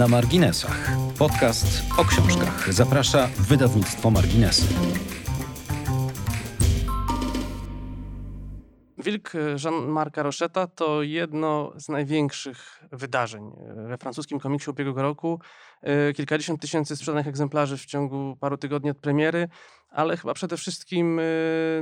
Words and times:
Na 0.00 0.08
marginesach. 0.08 0.90
Podcast 1.18 1.82
o 1.98 2.04
książkach. 2.04 2.72
Zaprasza 2.72 3.28
wydawnictwo 3.38 4.10
Marginesy. 4.10 4.66
Wilk 8.98 9.32
Jean-Marca 9.64 10.22
Rocheta 10.22 10.66
to 10.66 11.02
jedno 11.02 11.72
z 11.76 11.88
największych 11.88 12.82
wydarzeń 12.92 13.52
we 13.88 13.98
francuskim 13.98 14.40
komiksie 14.40 14.70
ubiegłego 14.70 15.02
roku. 15.02 15.40
E, 15.82 16.12
kilkadziesiąt 16.12 16.60
tysięcy 16.60 16.96
sprzedanych 16.96 17.26
egzemplarzy 17.26 17.76
w 17.76 17.86
ciągu 17.86 18.36
paru 18.40 18.56
tygodni 18.56 18.90
od 18.90 18.98
premiery, 18.98 19.48
ale 19.90 20.16
chyba 20.16 20.34
przede 20.34 20.56
wszystkim 20.56 21.18
e, 21.18 21.22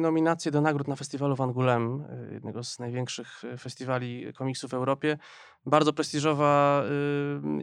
nominacje 0.01 0.51
do 0.51 0.61
nagród 0.61 0.89
na 0.89 0.97
festiwalu 0.97 1.37
Van 1.37 1.51
Goulême, 1.51 2.05
e, 2.11 2.35
jednego 2.35 2.65
z 2.65 2.79
największych 2.79 3.43
festiwali 3.59 4.33
komiksów 4.35 4.71
w 4.71 4.75
Europie. 4.75 5.19
Bardzo 5.67 5.93
prestiżowa 5.93 6.85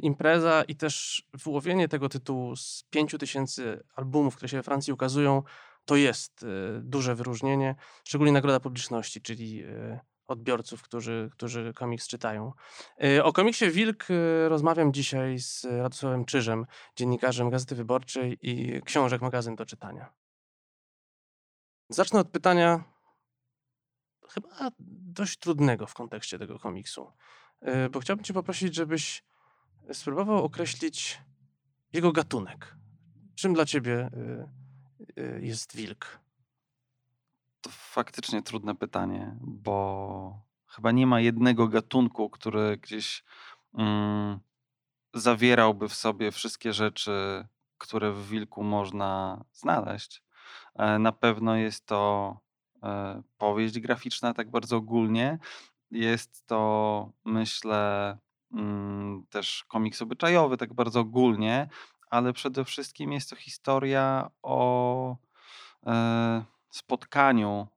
impreza 0.01 0.63
i 0.63 0.75
też 0.75 1.25
wyłowienie 1.33 1.87
tego 1.87 2.09
tytułu 2.09 2.55
z 2.55 2.83
pięciu 2.89 3.17
tysięcy 3.17 3.83
albumów, 3.95 4.35
które 4.35 4.49
się 4.49 4.57
we 4.57 4.63
Francji 4.63 4.93
ukazują, 4.93 5.43
to 5.85 5.95
jest 5.95 6.45
duże 6.79 7.15
wyróżnienie, 7.15 7.75
szczególnie 8.03 8.31
nagroda 8.33 8.59
publiczności, 8.59 9.21
czyli 9.21 9.63
odbiorców, 10.27 10.81
którzy, 10.81 11.29
którzy 11.33 11.73
komiks 11.73 12.07
czytają. 12.07 12.53
O 13.23 13.33
komiksie 13.33 13.71
Wilk 13.71 14.05
rozmawiam 14.47 14.93
dzisiaj 14.93 15.39
z 15.39 15.65
Radosławem 15.65 16.25
Czyżem, 16.25 16.65
dziennikarzem 16.95 17.49
Gazety 17.49 17.75
Wyborczej 17.75 18.37
i 18.41 18.81
książek 18.81 19.21
magazyn 19.21 19.55
do 19.55 19.65
czytania. 19.65 20.13
Zacznę 21.89 22.19
od 22.19 22.29
pytania 22.29 22.83
chyba 24.29 24.49
dość 24.79 25.39
trudnego 25.39 25.87
w 25.87 25.93
kontekście 25.93 26.39
tego 26.39 26.59
komiksu, 26.59 27.11
bo 27.91 27.99
chciałbym 27.99 28.23
cię 28.23 28.33
poprosić, 28.33 28.75
żebyś 28.75 29.23
spróbował 29.93 30.43
określić 30.43 31.21
jego 31.93 32.11
gatunek. 32.11 32.75
Czym 33.35 33.53
dla 33.53 33.65
ciebie 33.65 34.09
jest 35.41 35.75
wilk? 35.75 36.19
To 37.61 37.69
faktycznie 37.73 38.41
trudne 38.41 38.75
pytanie, 38.75 39.35
bo 39.41 40.45
chyba 40.67 40.91
nie 40.91 41.07
ma 41.07 41.19
jednego 41.19 41.67
gatunku, 41.67 42.29
który 42.29 42.77
gdzieś 42.77 43.23
mm, 43.77 44.39
zawierałby 45.13 45.89
w 45.89 45.93
sobie 45.93 46.31
wszystkie 46.31 46.73
rzeczy, 46.73 47.47
które 47.77 48.11
w 48.11 48.27
wilku 48.27 48.63
można 48.63 49.43
znaleźć. 49.53 50.23
E, 50.75 50.99
na 50.99 51.11
pewno 51.11 51.55
jest 51.55 51.85
to 51.85 52.37
e, 52.83 53.21
powieść 53.37 53.79
graficzna, 53.79 54.33
tak 54.33 54.49
bardzo 54.49 54.77
ogólnie. 54.77 55.39
Jest 55.95 56.47
to, 56.47 57.11
myślę, 57.25 58.17
mm, 58.51 59.25
też 59.29 59.63
komiks 59.67 60.01
obyczajowy, 60.01 60.57
tak 60.57 60.73
bardzo 60.73 60.99
ogólnie, 60.99 61.69
ale 62.09 62.33
przede 62.33 62.65
wszystkim 62.65 63.11
jest 63.11 63.29
to 63.29 63.35
historia 63.35 64.31
o 64.43 65.17
e, 65.85 66.43
spotkaniu, 66.69 67.67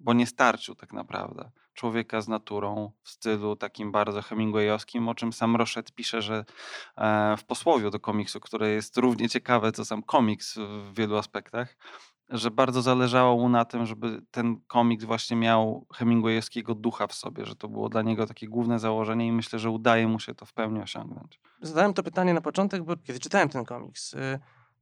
bo 0.00 0.12
nie 0.12 0.26
starciu 0.26 0.74
tak 0.74 0.92
naprawdę, 0.92 1.50
człowieka 1.74 2.20
z 2.20 2.28
naturą 2.28 2.92
w 3.02 3.08
stylu 3.10 3.56
takim 3.56 3.92
bardzo 3.92 4.22
hemingwayowskim, 4.22 5.08
o 5.08 5.14
czym 5.14 5.32
sam 5.32 5.56
Roszet 5.56 5.92
pisze, 5.92 6.22
że 6.22 6.44
e, 6.96 7.36
w 7.36 7.44
posłowiu 7.44 7.90
do 7.90 8.00
komiksu, 8.00 8.40
które 8.40 8.70
jest 8.70 8.96
równie 8.96 9.28
ciekawe 9.28 9.72
co 9.72 9.84
sam 9.84 10.02
komiks 10.02 10.58
w 10.58 10.94
wielu 10.94 11.16
aspektach, 11.16 11.76
że 12.32 12.50
bardzo 12.50 12.82
zależało 12.82 13.36
mu 13.36 13.48
na 13.48 13.64
tym, 13.64 13.86
żeby 13.86 14.22
ten 14.30 14.56
komiks 14.66 15.04
właśnie 15.04 15.36
miał 15.36 15.86
Hemingwayowskiego 15.94 16.74
ducha 16.74 17.06
w 17.06 17.14
sobie, 17.14 17.46
że 17.46 17.56
to 17.56 17.68
było 17.68 17.88
dla 17.88 18.02
niego 18.02 18.26
takie 18.26 18.48
główne 18.48 18.78
założenie 18.78 19.26
i 19.26 19.32
myślę, 19.32 19.58
że 19.58 19.70
udaje 19.70 20.08
mu 20.08 20.20
się 20.20 20.34
to 20.34 20.46
w 20.46 20.52
pełni 20.52 20.80
osiągnąć. 20.80 21.40
Zadałem 21.60 21.94
to 21.94 22.02
pytanie 22.02 22.34
na 22.34 22.40
początek, 22.40 22.82
bo 22.82 22.96
kiedy 22.96 23.18
czytałem 23.18 23.48
ten 23.48 23.64
komiks, 23.64 24.14
y, 24.14 24.38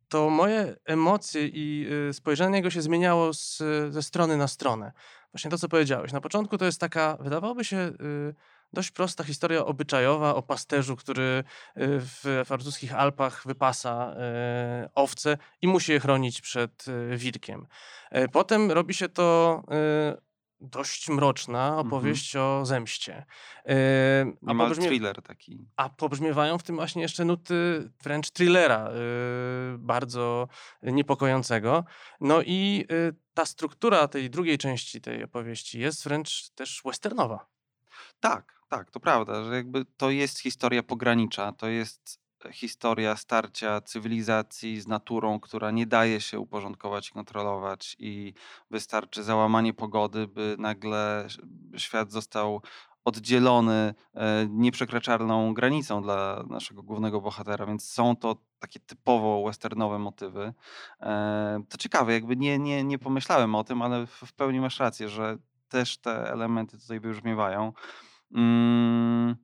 to 0.09 0.31
moje 0.31 0.77
emocje 0.85 1.47
i 1.47 1.87
y, 2.09 2.13
spojrzenie 2.13 2.57
jego 2.57 2.71
się 2.71 2.83
zmieniało 2.83 3.35
z, 3.35 3.63
ze 3.91 4.03
strony 4.03 4.37
na 4.37 4.49
stronę. 4.49 4.93
Właśnie 5.33 5.51
to, 5.51 5.59
co 5.59 5.69
powiedziałeś. 5.69 6.13
Na 6.13 6.21
początku 6.21 6.59
to 6.59 6.65
jest 6.65 6.81
taka, 6.81 7.17
wydawałoby 7.21 7.65
się, 7.65 7.77
y, 7.77 8.35
dość 8.73 8.91
prosta 8.91 9.25
historia 9.25 9.65
obyczajowa 9.65 10.35
o 10.35 10.43
pasterzu, 10.43 10.97
który 10.97 11.23
y, 11.23 11.43
w 11.77 12.43
francuskich 12.47 12.95
Alpach 12.95 13.47
wypasa 13.47 14.15
owce 14.95 15.39
i 15.63 15.69
musi 15.69 15.93
je 15.93 16.01
chronić 16.01 16.41
przed 16.41 16.85
wilkiem. 17.17 17.67
Potem 18.33 18.71
robi 18.73 18.95
się 18.95 19.09
to 19.09 19.63
dość 20.61 21.09
mroczna 21.09 21.69
mhm. 21.69 21.87
opowieść 21.87 22.37
o 22.37 22.67
zemście. 22.67 23.25
Yy, 23.67 23.75
a 24.47 24.55
pobrzmie... 24.55 24.87
thriller 24.87 25.23
taki. 25.23 25.67
A 25.77 25.89
pobrzmiewają 25.89 26.59
w 26.59 26.63
tym 26.63 26.77
właśnie 26.77 27.03
jeszcze 27.03 27.25
nuty 27.25 27.91
wręcz 28.03 28.31
thrillera, 28.31 28.91
yy, 28.91 29.79
bardzo 29.79 30.49
niepokojącego. 30.83 31.85
No 32.21 32.43
i 32.43 32.87
yy, 32.91 33.15
ta 33.35 33.47
struktura 33.47 34.09
tej 34.09 34.31
drugiej 34.31 34.59
części 34.59 35.01
tej 35.01 35.25
opowieści 35.25 35.81
jest 35.81 36.05
wręcz 36.05 36.51
też 36.51 36.83
westernowa. 36.85 37.47
Tak, 38.21 38.60
tak, 38.71 38.91
to 38.91 39.01
prawda, 39.01 39.45
że 39.45 39.55
jakby 39.55 39.85
to 39.85 40.11
jest 40.11 40.39
historia 40.39 40.83
pogranicza, 40.83 41.53
to 41.53 41.69
jest 41.69 42.21
historia 42.53 43.17
starcia 43.17 43.81
cywilizacji 43.81 44.81
z 44.81 44.87
naturą, 44.87 45.41
która 45.41 45.71
nie 45.71 45.87
daje 45.87 46.21
się 46.21 46.39
uporządkować 46.39 47.09
i 47.09 47.13
kontrolować, 47.13 47.97
i 47.99 48.35
wystarczy 48.71 49.23
załamanie 49.23 49.75
pogody, 49.75 50.27
by 50.27 50.57
nagle 50.59 51.27
świat 51.77 52.13
został 52.13 52.63
oddzielony 53.05 53.95
e, 54.15 54.47
nieprzekraczalną 54.51 55.55
granicą 55.55 56.03
dla 56.03 56.45
naszego 56.49 56.83
głównego 56.83 57.21
bohatera, 57.21 57.67
więc 57.67 57.93
są 57.93 58.17
to 58.17 58.37
takie 58.59 58.81
typowo 58.81 59.45
westernowe 59.47 59.99
motywy. 59.99 60.55
E, 61.01 61.63
to 61.69 61.79
ciekawe, 61.79 62.13
jakby 62.13 62.37
nie, 62.37 62.59
nie, 62.59 62.85
nie 62.85 62.99
pomyślałem 62.99 63.55
o 63.55 63.65
tym, 63.65 63.83
ale 63.83 64.07
w 64.07 64.33
pełni 64.33 64.61
masz 64.61 64.81
rację, 64.81 65.09
że 65.09 65.39
też 65.69 65.99
te 65.99 66.33
elementy 66.33 66.79
tutaj 66.79 67.01
wybrzmiewają. 67.01 67.73
Mm, 68.35 69.37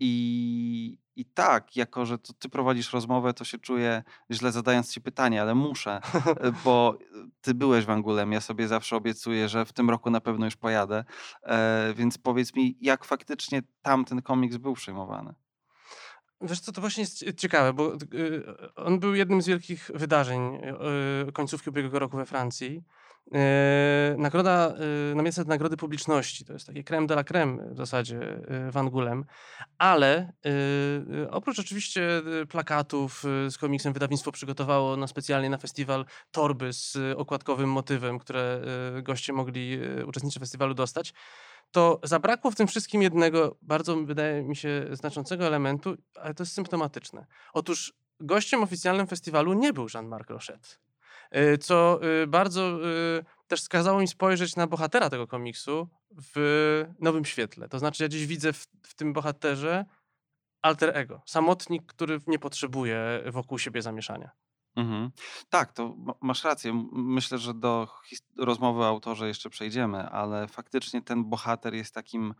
I, 0.00 0.98
i 1.16 1.24
tak, 1.24 1.76
jako 1.76 2.06
że 2.06 2.18
to 2.18 2.32
ty 2.32 2.48
prowadzisz 2.48 2.92
rozmowę, 2.92 3.34
to 3.34 3.44
się 3.44 3.58
czuję 3.58 4.02
źle 4.32 4.52
zadając 4.52 4.92
ci 4.92 5.00
pytanie, 5.00 5.42
ale 5.42 5.54
muszę, 5.54 6.00
e, 6.40 6.52
bo 6.64 6.98
ty 7.40 7.54
byłeś 7.54 7.84
w 7.84 7.90
Angulem. 7.90 8.32
Ja 8.32 8.40
sobie 8.40 8.68
zawsze 8.68 8.96
obiecuję, 8.96 9.48
że 9.48 9.64
w 9.64 9.72
tym 9.72 9.90
roku 9.90 10.10
na 10.10 10.20
pewno 10.20 10.44
już 10.44 10.56
pojadę. 10.56 11.04
E, 11.42 11.94
więc 11.96 12.18
powiedz 12.18 12.54
mi, 12.54 12.76
jak 12.80 13.04
faktycznie 13.04 13.62
tam 13.82 14.04
ten 14.04 14.22
komiks 14.22 14.56
był 14.56 14.74
przyjmowany? 14.74 15.34
Wiesz 16.40 16.60
co, 16.60 16.72
to 16.72 16.80
właśnie 16.80 17.00
jest 17.00 17.24
ciekawe, 17.36 17.72
bo 17.72 17.92
on 18.76 18.98
był 18.98 19.14
jednym 19.14 19.42
z 19.42 19.46
wielkich 19.46 19.90
wydarzeń 19.94 20.58
końcówki 21.32 21.70
ubiegłego 21.70 21.98
roku 21.98 22.16
we 22.16 22.26
Francji. 22.26 22.84
Yy, 23.32 23.38
nagroda, 24.18 24.74
yy, 25.14 25.22
miejsce 25.22 25.44
Nagrody 25.44 25.76
Publiczności, 25.76 26.44
to 26.44 26.52
jest 26.52 26.66
takie 26.66 26.84
creme 26.84 27.06
de 27.06 27.14
la 27.14 27.24
creme 27.24 27.74
w 27.74 27.76
zasadzie 27.76 28.16
yy, 28.50 28.70
Van 28.70 28.90
Gulem, 28.90 29.24
ale 29.78 30.32
yy, 30.44 31.30
oprócz 31.30 31.58
oczywiście 31.58 32.22
yy, 32.26 32.46
plakatów 32.46 33.24
yy, 33.24 33.50
z 33.50 33.58
komiksem 33.58 33.92
wydawnictwo 33.92 34.32
przygotowało 34.32 34.96
na 34.96 35.06
specjalnie 35.06 35.50
na 35.50 35.58
festiwal 35.58 36.04
torby 36.30 36.72
z 36.72 36.98
okładkowym 37.16 37.70
motywem, 37.70 38.18
które 38.18 38.60
goście 39.02 39.32
mogli 39.32 39.78
uczestnicy 40.06 40.40
festiwalu 40.40 40.74
dostać, 40.74 41.14
to 41.70 42.00
zabrakło 42.02 42.50
w 42.50 42.54
tym 42.54 42.66
wszystkim 42.66 43.02
jednego 43.02 43.56
bardzo, 43.62 43.96
wydaje 43.96 44.42
mi 44.42 44.56
się, 44.56 44.86
znaczącego 44.90 45.46
elementu, 45.46 45.96
ale 46.14 46.34
to 46.34 46.42
jest 46.42 46.54
symptomatyczne. 46.54 47.26
Otóż 47.52 47.92
gościem 48.20 48.62
oficjalnym 48.62 49.06
festiwalu 49.06 49.52
nie 49.52 49.72
był 49.72 49.86
Jean-Marc 49.94 50.30
Rochette. 50.30 50.68
Y, 51.36 51.58
co 51.58 52.00
y, 52.22 52.26
bardzo 52.26 52.88
y, 52.88 53.24
też 53.46 53.62
skazało 53.62 54.00
mi 54.00 54.08
spojrzeć 54.08 54.56
na 54.56 54.66
bohatera 54.66 55.10
tego 55.10 55.26
komiksu 55.26 55.88
w 56.34 56.84
nowym 57.00 57.24
świetle. 57.24 57.68
To 57.68 57.78
znaczy, 57.78 58.02
ja 58.02 58.08
dziś 58.08 58.26
widzę 58.26 58.52
w, 58.52 58.66
w 58.82 58.94
tym 58.94 59.12
bohaterze 59.12 59.84
alter 60.62 60.96
ego, 60.96 61.22
samotnik, 61.26 61.86
który 61.86 62.20
nie 62.26 62.38
potrzebuje 62.38 63.22
wokół 63.26 63.58
siebie 63.58 63.82
zamieszania. 63.82 64.30
Mhm. 64.76 65.10
Tak, 65.48 65.72
to 65.72 65.96
masz 66.20 66.44
rację. 66.44 66.86
Myślę, 66.92 67.38
że 67.38 67.54
do 67.54 67.88
rozmowy 68.38 68.80
o 68.80 68.88
autorze 68.88 69.28
jeszcze 69.28 69.50
przejdziemy, 69.50 70.08
ale 70.08 70.48
faktycznie 70.48 71.02
ten 71.02 71.24
bohater 71.24 71.74
jest 71.74 71.94
takim 71.94 72.34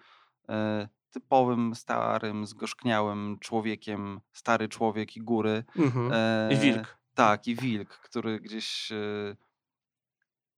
e, 0.49 0.89
typowym, 1.11 1.75
starym, 1.75 2.47
zgorzkniałym 2.47 3.39
człowiekiem, 3.41 4.21
stary 4.33 4.69
człowiek 4.69 5.17
i 5.17 5.21
góry. 5.21 5.65
Mhm. 5.77 6.11
E, 6.13 6.49
I 6.53 6.57
wilk. 6.57 6.99
Tak, 7.15 7.47
i 7.47 7.57
wilk, 7.57 7.89
który 7.89 8.41
gdzieś 8.41 8.93
e, 8.93 9.37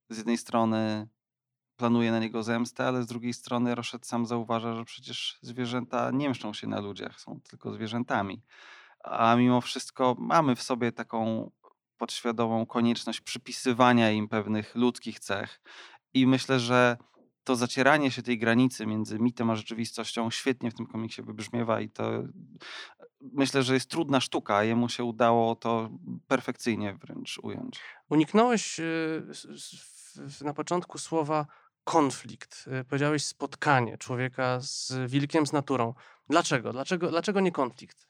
z 0.09 0.17
jednej 0.17 0.37
strony 0.37 1.07
planuje 1.75 2.11
na 2.11 2.19
niego 2.19 2.43
zemstę, 2.43 2.87
ale 2.87 3.03
z 3.03 3.07
drugiej 3.07 3.33
strony 3.33 3.75
Roszet 3.75 4.07
sam 4.07 4.25
zauważa, 4.25 4.73
że 4.73 4.85
przecież 4.85 5.39
zwierzęta 5.41 6.11
nie 6.11 6.29
mszczą 6.29 6.53
się 6.53 6.67
na 6.67 6.79
ludziach, 6.79 7.21
są 7.21 7.39
tylko 7.49 7.73
zwierzętami. 7.73 8.41
A 9.03 9.35
mimo 9.35 9.61
wszystko 9.61 10.15
mamy 10.19 10.55
w 10.55 10.61
sobie 10.63 10.91
taką 10.91 11.51
podświadomą 11.97 12.65
konieczność 12.65 13.21
przypisywania 13.21 14.11
im 14.11 14.27
pewnych 14.27 14.75
ludzkich 14.75 15.19
cech. 15.19 15.61
I 16.13 16.27
myślę, 16.27 16.59
że 16.59 16.97
to 17.47 17.55
zacieranie 17.55 18.11
się 18.11 18.21
tej 18.21 18.37
granicy 18.37 18.85
między 18.85 19.19
mitem 19.19 19.49
a 19.49 19.55
rzeczywistością 19.55 20.31
świetnie 20.31 20.71
w 20.71 20.73
tym 20.73 20.85
komiksie 20.85 21.21
wybrzmiewa 21.21 21.81
i 21.81 21.89
to 21.89 22.23
myślę, 23.21 23.63
że 23.63 23.73
jest 23.73 23.89
trudna 23.89 24.19
sztuka, 24.21 24.55
a 24.55 24.63
jemu 24.63 24.89
się 24.89 25.03
udało 25.03 25.55
to 25.55 25.89
perfekcyjnie 26.27 26.93
wręcz 26.93 27.39
ująć. 27.43 27.79
Uniknąłeś 28.09 28.79
y, 28.79 29.23
na 30.41 30.53
początku 30.53 30.97
słowa 30.97 31.45
konflikt. 31.83 32.65
Y, 32.81 32.85
Powiedziałeś 32.85 33.25
spotkanie 33.25 33.97
człowieka 33.97 34.59
z 34.61 34.93
wilkiem, 35.07 35.47
z 35.47 35.53
naturą. 35.53 35.93
Dlaczego? 36.29 36.71
Dlaczego, 36.73 37.09
dlaczego 37.09 37.39
nie 37.39 37.51
konflikt? 37.51 38.06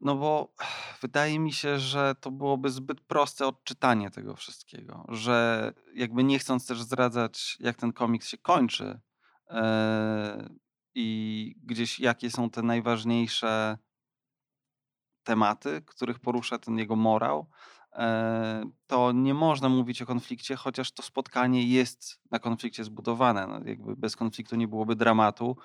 No 0.00 0.16
bo 0.16 0.54
wydaje 1.00 1.38
mi 1.38 1.52
się, 1.52 1.78
że 1.78 2.14
to 2.20 2.30
byłoby 2.30 2.70
zbyt 2.70 3.00
proste 3.00 3.46
odczytanie 3.46 4.10
tego 4.10 4.36
wszystkiego, 4.36 5.04
że 5.08 5.72
jakby 5.94 6.24
nie 6.24 6.38
chcąc 6.38 6.66
też 6.66 6.82
zdradzać, 6.82 7.56
jak 7.60 7.76
ten 7.76 7.92
komiks 7.92 8.28
się 8.28 8.38
kończy 8.38 9.00
e, 9.50 10.50
i 10.94 11.54
gdzieś 11.62 12.00
jakie 12.00 12.30
są 12.30 12.50
te 12.50 12.62
najważniejsze 12.62 13.78
tematy, 15.22 15.82
których 15.86 16.18
porusza 16.18 16.58
ten 16.58 16.78
jego 16.78 16.96
morał, 16.96 17.50
to 18.86 19.12
nie 19.12 19.34
można 19.34 19.68
mówić 19.68 20.02
o 20.02 20.06
konflikcie, 20.06 20.56
chociaż 20.56 20.92
to 20.92 21.02
spotkanie 21.02 21.62
jest 21.62 22.20
na 22.30 22.38
konflikcie 22.38 22.84
zbudowane. 22.84 23.46
No, 23.46 23.60
jakby 23.64 23.96
bez 23.96 24.16
konfliktu 24.16 24.56
nie 24.56 24.68
byłoby 24.68 24.96
dramatu, 24.96 25.56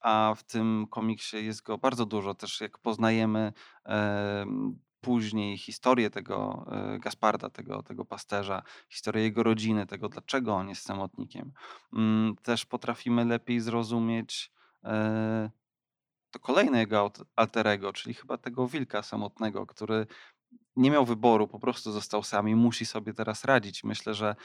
a 0.00 0.34
w 0.36 0.42
tym 0.42 0.86
komiksie 0.90 1.36
jest 1.36 1.62
go 1.62 1.78
bardzo 1.78 2.06
dużo. 2.06 2.34
Też 2.34 2.60
jak 2.60 2.78
poznajemy 2.78 3.52
em, 3.84 4.78
później 5.00 5.58
historię 5.58 6.10
tego 6.10 6.66
e, 6.70 6.98
Gasparda, 6.98 7.50
tego, 7.50 7.82
tego 7.82 8.04
pasterza, 8.04 8.62
historię 8.88 9.22
jego 9.22 9.42
rodziny, 9.42 9.86
tego 9.86 10.08
dlaczego 10.08 10.54
on 10.54 10.68
jest 10.68 10.82
samotnikiem, 10.82 11.52
mm, 11.92 12.36
też 12.42 12.66
potrafimy 12.66 13.24
lepiej 13.24 13.60
zrozumieć 13.60 14.52
e, 14.84 15.50
to 16.30 16.38
kolejne 16.38 16.78
jego 16.78 17.10
alterego, 17.36 17.92
czyli 17.92 18.14
chyba 18.14 18.38
tego 18.38 18.68
wilka 18.68 19.02
samotnego, 19.02 19.66
który 19.66 20.06
nie 20.76 20.90
miał 20.90 21.06
wyboru, 21.06 21.48
po 21.48 21.58
prostu 21.58 21.92
został 21.92 22.22
sam 22.22 22.48
i 22.48 22.54
musi 22.54 22.86
sobie 22.86 23.14
teraz 23.14 23.44
radzić. 23.44 23.84
Myślę, 23.84 24.14
że 24.14 24.36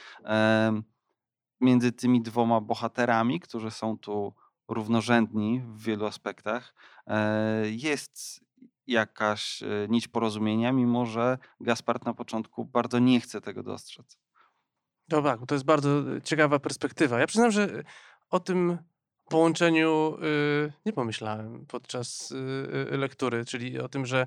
między 1.60 1.92
tymi 1.92 2.22
dwoma 2.22 2.60
bohaterami, 2.60 3.40
którzy 3.40 3.70
są 3.70 3.98
tu 3.98 4.34
równorzędni 4.68 5.60
w 5.60 5.82
wielu 5.82 6.06
aspektach, 6.06 6.74
e, 7.06 7.70
jest 7.70 8.44
jakaś 8.86 9.62
e, 9.62 9.66
nić 9.88 10.08
porozumienia, 10.08 10.72
mimo 10.72 11.06
że 11.06 11.38
Gaspard 11.60 12.04
na 12.04 12.14
początku 12.14 12.64
bardzo 12.64 12.98
nie 12.98 13.20
chce 13.20 13.40
tego 13.40 13.62
dostrzec. 13.62 14.18
To 15.08 15.22
tak, 15.22 15.40
to 15.46 15.54
jest 15.54 15.64
bardzo 15.64 16.16
y, 16.16 16.22
ciekawa 16.22 16.58
perspektywa. 16.58 17.18
Ja 17.18 17.26
przyznam, 17.26 17.50
że 17.50 17.82
o 18.30 18.40
tym 18.40 18.78
połączeniu 19.28 20.16
y, 20.22 20.72
nie 20.86 20.92
pomyślałem 20.92 21.66
podczas 21.66 22.30
y, 22.30 22.36
y, 22.92 22.98
lektury, 22.98 23.44
czyli 23.44 23.78
o 23.80 23.88
tym, 23.88 24.06
że 24.06 24.26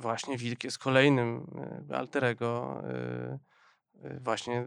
właśnie 0.00 0.38
wilk 0.38 0.64
jest 0.64 0.78
kolejnym 0.78 1.46
y, 1.90 1.96
alterego 1.96 2.80
y, 4.04 4.06
y, 4.06 4.20
właśnie 4.20 4.66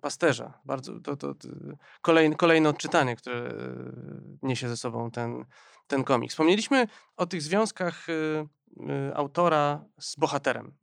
pasterza. 0.00 0.60
Bardzo 0.64 1.00
to, 1.00 1.16
to, 1.16 1.34
to 1.34 1.48
kolejne, 2.02 2.36
kolejne 2.36 2.68
odczytanie, 2.68 3.16
które 3.16 3.54
niesie 4.42 4.68
ze 4.68 4.76
sobą 4.76 5.10
ten, 5.10 5.44
ten 5.86 6.04
komik. 6.04 6.30
Wspomnieliśmy 6.30 6.86
o 7.16 7.26
tych 7.26 7.42
związkach 7.42 8.06
autora 9.14 9.84
z 10.00 10.16
bohaterem. 10.16 10.74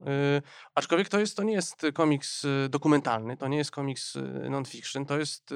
Aczkolwiek 0.76 1.10
to, 1.10 1.20
jest, 1.20 1.38
to 1.38 1.44
nie 1.44 1.54
jest 1.54 1.82
komiks 1.94 2.46
dokumentalny, 2.70 3.38
to 3.38 3.48
nie 3.48 3.58
jest 3.58 3.72
komiks 3.72 4.18
non-fiction, 4.50 5.06
to 5.06 5.20
jest 5.20 5.50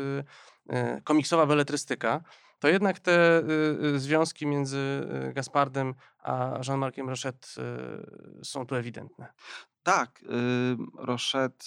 komiksowa 1.03 1.45
beletrystyka. 1.45 2.23
To 2.63 2.67
jednak 2.67 2.99
te 2.99 3.39
y, 3.39 3.85
y, 3.95 3.99
związki 3.99 4.47
między 4.47 4.77
y, 5.29 5.33
Gaspardem 5.33 5.93
a 6.19 6.59
Jean-Marciem 6.67 7.09
Rochette 7.09 7.47
są 8.43 8.65
tu 8.65 8.75
ewidentne. 8.75 9.33
Tak, 9.83 10.23
Rochette 10.97 11.65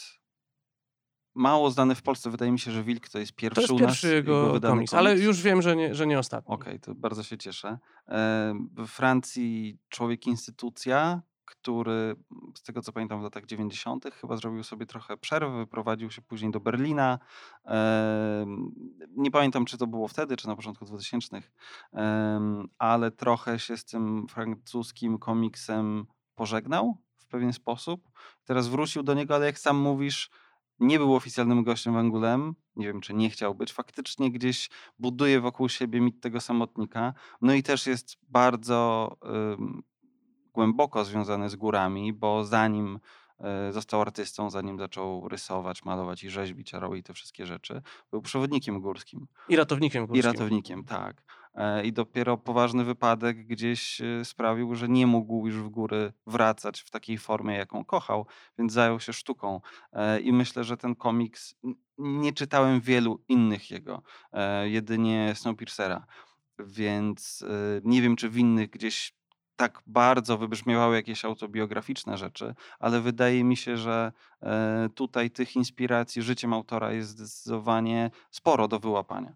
mało 1.34 1.70
znany 1.70 1.94
w 1.94 2.02
Polsce. 2.02 2.30
Wydaje 2.30 2.52
mi 2.52 2.58
się, 2.58 2.70
że 2.70 2.84
Wilk 2.84 3.08
to 3.08 3.18
jest 3.18 3.32
To 3.32 3.36
pierwszy 3.36 3.60
jest 3.60 3.70
u 3.70 3.78
nas 3.78 3.82
pierwszy 3.82 4.14
jego 4.14 4.52
wydany 4.52 4.74
komiks, 4.74 4.94
ale 4.94 5.18
już 5.18 5.42
wiem, 5.42 5.62
że 5.62 5.76
nie, 5.76 5.94
że 5.94 6.06
nie 6.06 6.18
ostatni. 6.18 6.54
Okej, 6.54 6.80
to 6.80 6.94
bardzo 6.94 7.22
się 7.22 7.38
cieszę. 7.38 7.78
E, 8.08 8.54
W 8.76 8.86
Francji 8.86 9.78
człowiek 9.88 10.26
instytucja, 10.26 11.22
który 11.46 12.16
z 12.54 12.62
tego 12.62 12.82
co 12.82 12.92
pamiętam 12.92 13.20
w 13.20 13.22
latach 13.22 13.46
90. 13.46 14.04
chyba 14.14 14.36
zrobił 14.36 14.64
sobie 14.64 14.86
trochę 14.86 15.16
przerwy, 15.16 15.56
wyprowadził 15.56 16.10
się 16.10 16.22
później 16.22 16.50
do 16.50 16.60
Berlina. 16.60 17.18
Nie 19.16 19.30
pamiętam, 19.30 19.64
czy 19.64 19.78
to 19.78 19.86
było 19.86 20.08
wtedy, 20.08 20.36
czy 20.36 20.48
na 20.48 20.56
początku 20.56 20.84
2000, 20.84 21.42
em, 21.92 22.68
ale 22.78 23.10
trochę 23.10 23.58
się 23.58 23.76
z 23.76 23.84
tym 23.84 24.26
francuskim 24.28 25.18
komiksem 25.18 26.06
pożegnał 26.34 26.98
w 27.16 27.26
pewien 27.26 27.52
sposób. 27.52 28.10
Teraz 28.44 28.68
wrócił 28.68 29.02
do 29.02 29.14
niego, 29.14 29.34
ale 29.34 29.46
jak 29.46 29.58
sam 29.58 29.76
mówisz, 29.76 30.30
nie 30.80 30.98
był 30.98 31.14
oficjalnym 31.14 31.64
gościem 31.64 31.94
w 31.94 31.96
Angulem. 31.96 32.54
Nie 32.76 32.86
wiem, 32.86 33.00
czy 33.00 33.14
nie 33.14 33.30
chciał 33.30 33.54
być. 33.54 33.72
Faktycznie 33.72 34.30
gdzieś 34.30 34.70
buduje 34.98 35.40
wokół 35.40 35.68
siebie 35.68 36.00
mit 36.00 36.20
tego 36.20 36.40
samotnika. 36.40 37.14
No 37.40 37.54
i 37.54 37.62
też 37.62 37.86
jest 37.86 38.16
bardzo 38.22 39.10
głęboko 40.56 41.04
związany 41.04 41.50
z 41.50 41.56
górami, 41.56 42.12
bo 42.12 42.44
zanim 42.44 42.98
y, 43.68 43.72
został 43.72 44.00
artystą, 44.00 44.50
zanim 44.50 44.78
zaczął 44.78 45.28
rysować, 45.28 45.84
malować 45.84 46.24
i 46.24 46.30
rzeźbić, 46.30 46.74
a 46.74 46.78
robił 46.80 47.02
te 47.02 47.14
wszystkie 47.14 47.46
rzeczy, 47.46 47.82
był 48.10 48.22
przewodnikiem 48.22 48.80
górskim. 48.80 49.26
I 49.48 49.56
ratownikiem 49.56 50.04
I 50.04 50.06
górskim. 50.06 50.32
ratownikiem, 50.32 50.84
tak. 50.84 51.22
E, 51.54 51.84
I 51.86 51.92
dopiero 51.92 52.36
poważny 52.36 52.84
wypadek 52.84 53.46
gdzieś 53.46 54.00
e, 54.00 54.24
sprawił, 54.24 54.74
że 54.74 54.88
nie 54.88 55.06
mógł 55.06 55.46
już 55.46 55.56
w 55.56 55.68
góry 55.68 56.12
wracać 56.26 56.80
w 56.80 56.90
takiej 56.90 57.18
formie, 57.18 57.54
jaką 57.56 57.84
kochał, 57.84 58.26
więc 58.58 58.72
zajął 58.72 59.00
się 59.00 59.12
sztuką. 59.12 59.60
E, 59.92 60.20
I 60.20 60.32
myślę, 60.32 60.64
że 60.64 60.76
ten 60.76 60.94
komiks, 60.94 61.54
nie 61.98 62.32
czytałem 62.32 62.80
wielu 62.80 63.24
innych 63.28 63.70
jego, 63.70 64.02
e, 64.32 64.68
jedynie 64.68 65.32
Snowpiercera, 65.34 66.06
więc 66.58 67.44
e, 67.48 67.80
nie 67.84 68.02
wiem, 68.02 68.16
czy 68.16 68.28
w 68.28 68.38
innych 68.38 68.70
gdzieś 68.70 69.15
tak 69.56 69.82
bardzo 69.86 70.38
wybrzmiewały 70.38 70.96
jakieś 70.96 71.24
autobiograficzne 71.24 72.18
rzeczy, 72.18 72.54
ale 72.78 73.00
wydaje 73.00 73.44
mi 73.44 73.56
się, 73.56 73.76
że 73.76 74.12
e, 74.42 74.88
tutaj 74.94 75.30
tych 75.30 75.56
inspiracji 75.56 76.22
życiem 76.22 76.52
autora 76.52 76.92
jest 76.92 77.10
zdecydowanie 77.10 78.10
sporo 78.30 78.68
do 78.68 78.78
wyłapania. 78.78 79.32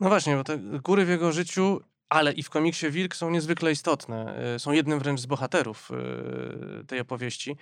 No 0.00 0.08
właśnie, 0.08 0.36
bo 0.36 0.44
te 0.44 0.58
góry 0.58 1.04
w 1.04 1.08
jego 1.08 1.32
życiu, 1.32 1.80
ale 2.08 2.32
i 2.32 2.42
w 2.42 2.50
komiksie 2.50 2.90
Wilk 2.90 3.16
są 3.16 3.30
niezwykle 3.30 3.72
istotne. 3.72 4.40
y, 4.54 4.58
Są 4.58 4.72
jednym 4.72 4.98
wręcz 4.98 5.20
z 5.20 5.26
bohaterów 5.26 5.90
y, 6.82 6.84
tej 6.86 7.00
opowieści. 7.00 7.56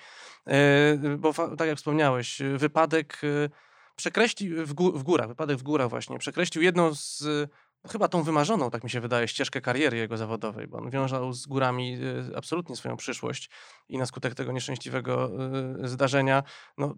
Bo 1.19 1.33
tak 1.59 1.69
jak 1.69 1.79
wspomniałeś, 1.79 2.43
wypadek 2.57 3.21
przekreślił 3.97 4.67
w, 4.67 4.75
gó- 4.75 4.99
w 4.99 5.03
górach, 5.03 5.29
wypadek 5.29 5.59
w 5.59 5.63
górach 5.63 5.89
właśnie, 5.89 6.19
przekreślił 6.19 6.63
jedną 6.65 6.95
z 6.95 7.25
chyba 7.89 8.09
tą 8.09 8.23
wymarzoną, 8.23 8.71
tak 8.71 8.85
mi 8.85 8.91
się 8.91 9.01
wydaje, 9.01 9.29
ścieżkę 9.29 9.61
kariery 9.61 9.97
jego 9.97 10.17
zawodowej, 10.17 10.67
bo 10.67 10.79
on 10.79 10.91
wiązał 10.91 11.33
z 11.33 11.47
górami 11.47 11.99
y, 12.31 12.37
absolutnie 12.37 12.77
swoją 12.77 12.97
przyszłość 12.97 13.51
i 13.89 13.99
na 13.99 14.07
skutek 14.07 14.35
tego 14.35 14.53
nieszczęśliwego 14.53 15.31
y, 15.85 15.89
zdarzenia 15.89 16.43
no, 16.79 16.95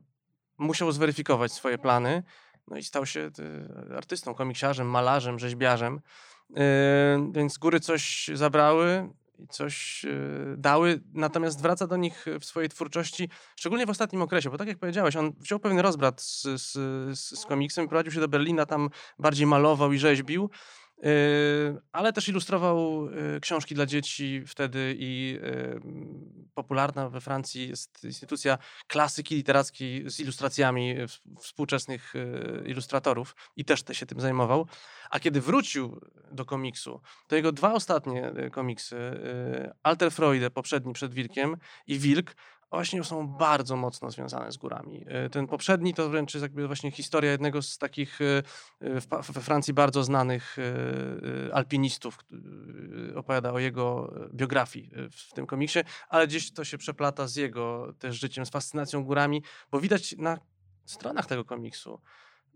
musiał 0.59 0.93
zweryfikować 0.93 1.53
swoje 1.53 1.79
plany. 1.79 2.23
No 2.69 2.77
i 2.77 2.83
stał 2.83 3.07
się 3.07 3.31
y, 3.91 3.97
artystą, 3.97 4.35
komiksiarzem, 4.35 4.91
malarzem, 4.91 5.39
rzeźbiarzem. 5.39 6.01
Więc 7.33 7.59
góry 7.59 7.81
coś 7.81 8.31
zabrały 8.35 9.09
coś 9.51 10.05
yy, 10.05 10.55
dały, 10.59 11.01
natomiast 11.15 11.63
wraca 11.63 11.87
do 11.87 11.97
nich 11.97 12.27
w 12.41 12.45
swojej 12.45 12.69
twórczości, 12.69 13.29
szczególnie 13.57 13.87
w 13.87 13.91
ostatnim 13.91 14.23
okresie, 14.23 14.51
bo 14.51 14.59
tak 14.59 14.69
jak 14.69 14.79
powiedziałeś, 14.79 15.17
on 15.17 15.33
wziął 15.41 15.59
pewien 15.59 15.79
rozbrat 15.79 16.23
z, 16.23 16.43
z, 16.43 16.73
z, 17.19 17.47
komiksem, 17.47 17.89
prowadził 17.89 18.13
się 18.13 18.21
do 18.21 18.29
Berlina, 18.29 18.67
tam 18.67 18.91
bardziej 19.19 19.47
malował 19.47 19.93
i 19.93 19.99
rzeźbił, 19.99 20.51
ale 21.93 22.13
też 22.13 22.29
ilustrował 22.29 23.11
yy, 23.11 23.41
książki 23.41 23.75
dla 23.75 23.87
dzieci 23.87 24.43
wtedy 24.47 24.97
i 24.99 25.39
yy, 25.43 25.81
popularna 26.55 27.09
we 27.09 27.21
Francji 27.21 27.69
jest 27.69 28.05
instytucja 28.05 28.59
klasyki 28.87 29.35
literackiej 29.35 30.11
z 30.11 30.21
ilustracjami 30.21 30.97
współczesnych 31.41 32.13
yy, 32.15 32.65
ilustratorów 32.67 33.37
i 33.57 33.65
też 33.65 33.83
te 33.83 33.95
się 33.95 34.07
tym 34.07 34.21
zajmował. 34.21 34.67
A 35.11 35.21
kiedy 35.21 35.41
wrócił 35.41 36.01
do 36.33 36.45
komiksu, 36.45 37.01
to 37.29 37.37
jego 37.37 37.53
dwa 37.53 37.73
ostatnie 37.73 38.33
komiksy, 38.53 38.97
Alter 39.83 40.13
Freude, 40.13 40.51
poprzedni 40.51 40.93
przed 40.93 41.15
Wilkiem 41.15 41.57
i 41.87 41.99
Wilk, 41.99 42.37
właśnie 42.75 43.05
są 43.05 43.29
bardzo 43.29 43.77
mocno 43.77 44.11
związane 44.11 44.53
z 44.53 44.57
górami. 44.57 45.07
Y, 45.27 45.31
Ten 45.31 45.47
poprzedni 45.47 45.95
to 45.95 46.09
wręcz 46.09 46.35
jest 46.35 46.43
jakby 46.43 46.67
właśnie 46.67 46.91
historia 46.91 47.31
jednego 47.31 47.63
z 47.63 47.79
takich 47.79 48.19
w 48.81 49.07
Pa- 49.09 49.23
we 49.23 49.41
Francji 49.41 49.75
bardzo 49.75 50.05
znanych 50.05 50.57
alpinistów. 51.53 52.19
Opowiada 53.17 53.53
o 53.53 53.59
jego 53.59 54.15
biografii 54.35 54.91
w 55.11 55.33
tym 55.33 55.47
komiksie, 55.47 55.79
ale 56.09 56.27
gdzieś 56.27 56.53
to 56.53 56.65
się 56.65 56.79
przeplata 56.79 57.27
z 57.27 57.37
jego 57.37 57.93
też 57.99 58.21
życiem, 58.21 58.47
z 58.47 58.51
fascynacją 58.51 59.05
górami, 59.05 59.43
bo 59.71 59.81
widać 59.81 60.17
na 60.19 60.39
stronach 60.85 61.27
tego 61.27 61.45
komiksu, 61.45 62.01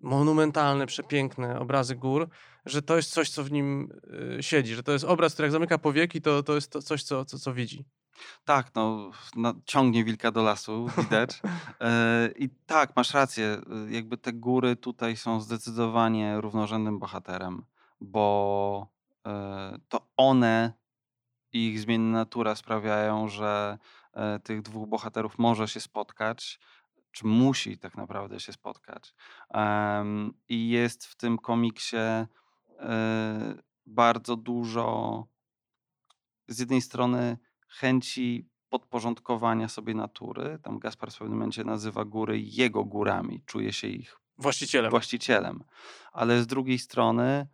monumentalne, 0.00 0.86
przepiękne 0.86 1.58
obrazy 1.60 1.94
gór, 1.96 2.28
że 2.66 2.82
to 2.82 2.96
jest 2.96 3.10
coś, 3.12 3.30
co 3.30 3.44
w 3.44 3.52
nim 3.52 4.00
siedzi, 4.40 4.74
że 4.74 4.82
to 4.82 4.92
jest 4.92 5.04
obraz, 5.04 5.32
który 5.32 5.46
jak 5.46 5.52
zamyka 5.52 5.78
powieki, 5.78 6.20
to, 6.22 6.42
to 6.42 6.54
jest 6.54 6.72
to 6.72 6.82
coś, 6.82 7.02
co, 7.02 7.24
co, 7.24 7.38
co 7.38 7.54
widzi. 7.54 7.84
Tak, 8.44 8.74
no, 8.74 9.10
no, 9.36 9.54
ciągnie 9.64 10.04
wilka 10.04 10.30
do 10.30 10.42
lasu, 10.42 10.88
widać. 10.96 11.40
E, 11.80 12.28
I 12.36 12.48
tak, 12.48 12.96
masz 12.96 13.14
rację, 13.14 13.60
y, 13.88 13.92
jakby 13.92 14.18
te 14.18 14.32
góry 14.32 14.76
tutaj 14.76 15.16
są 15.16 15.40
zdecydowanie 15.40 16.40
równorzędnym 16.40 16.98
bohaterem, 16.98 17.64
bo 18.00 18.86
e, 19.26 19.78
to 19.88 20.06
one 20.16 20.72
i 21.52 21.68
ich 21.68 21.80
zmienna 21.80 22.18
natura 22.18 22.54
sprawiają, 22.54 23.28
że 23.28 23.78
e, 24.12 24.38
tych 24.38 24.62
dwóch 24.62 24.88
bohaterów 24.88 25.38
może 25.38 25.68
się 25.68 25.80
spotkać, 25.80 26.60
czy 27.12 27.26
musi 27.26 27.78
tak 27.78 27.96
naprawdę 27.96 28.40
się 28.40 28.52
spotkać. 28.52 29.14
I 30.48 30.68
jest 30.68 31.06
w 31.06 31.16
tym 31.16 31.38
komiksie 31.38 31.96
bardzo 33.86 34.36
dużo 34.36 35.26
z 36.48 36.58
jednej 36.58 36.80
strony 36.80 37.38
chęci 37.68 38.48
podporządkowania 38.68 39.68
sobie 39.68 39.94
natury. 39.94 40.58
Tam 40.62 40.78
Gaspar 40.78 41.10
w 41.10 41.18
pewnym 41.18 41.38
momencie 41.38 41.64
nazywa 41.64 42.04
góry 42.04 42.40
jego 42.40 42.84
górami, 42.84 43.42
czuje 43.46 43.72
się 43.72 43.88
ich 43.88 44.20
właścicielem. 44.38 44.90
właścicielem. 44.90 45.64
Ale 46.12 46.42
z 46.42 46.46
drugiej 46.46 46.78
strony 46.78 47.46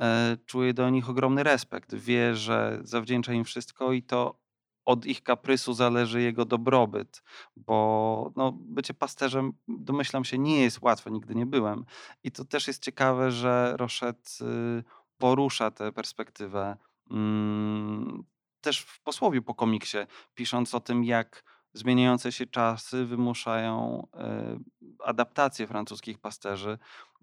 e, 0.00 0.36
czuje 0.46 0.74
do 0.74 0.90
nich 0.90 1.10
ogromny 1.10 1.42
respekt. 1.42 1.94
Wie, 1.94 2.36
że 2.36 2.78
zawdzięcza 2.82 3.32
im 3.32 3.44
wszystko 3.44 3.92
i 3.92 4.02
to 4.02 4.38
od 4.84 5.06
ich 5.06 5.22
kaprysu 5.22 5.72
zależy 5.72 6.22
jego 6.22 6.44
dobrobyt, 6.44 7.22
bo 7.56 8.32
no, 8.36 8.52
bycie 8.52 8.94
pasterzem, 8.94 9.52
domyślam 9.68 10.24
się, 10.24 10.38
nie 10.38 10.60
jest 10.60 10.82
łatwe, 10.82 11.10
nigdy 11.10 11.34
nie 11.34 11.46
byłem. 11.46 11.84
I 12.24 12.32
to 12.32 12.44
też 12.44 12.66
jest 12.66 12.82
ciekawe, 12.82 13.30
że 13.30 13.74
Roszet 13.76 14.38
y, 14.40 14.84
porusza 15.18 15.70
tę 15.70 15.92
perspektywę 15.92 16.76
mm, 17.10 18.24
też 18.68 18.80
w 18.80 19.00
posłowiu 19.00 19.42
po 19.42 19.54
komiksie, 19.54 19.98
pisząc 20.34 20.74
o 20.74 20.80
tym, 20.80 21.04
jak 21.04 21.44
zmieniające 21.72 22.32
się 22.32 22.46
czasy 22.46 23.04
wymuszają 23.04 24.06
e, 24.14 24.58
adaptację 25.04 25.66
francuskich 25.66 26.18
pasterzy, 26.18 26.78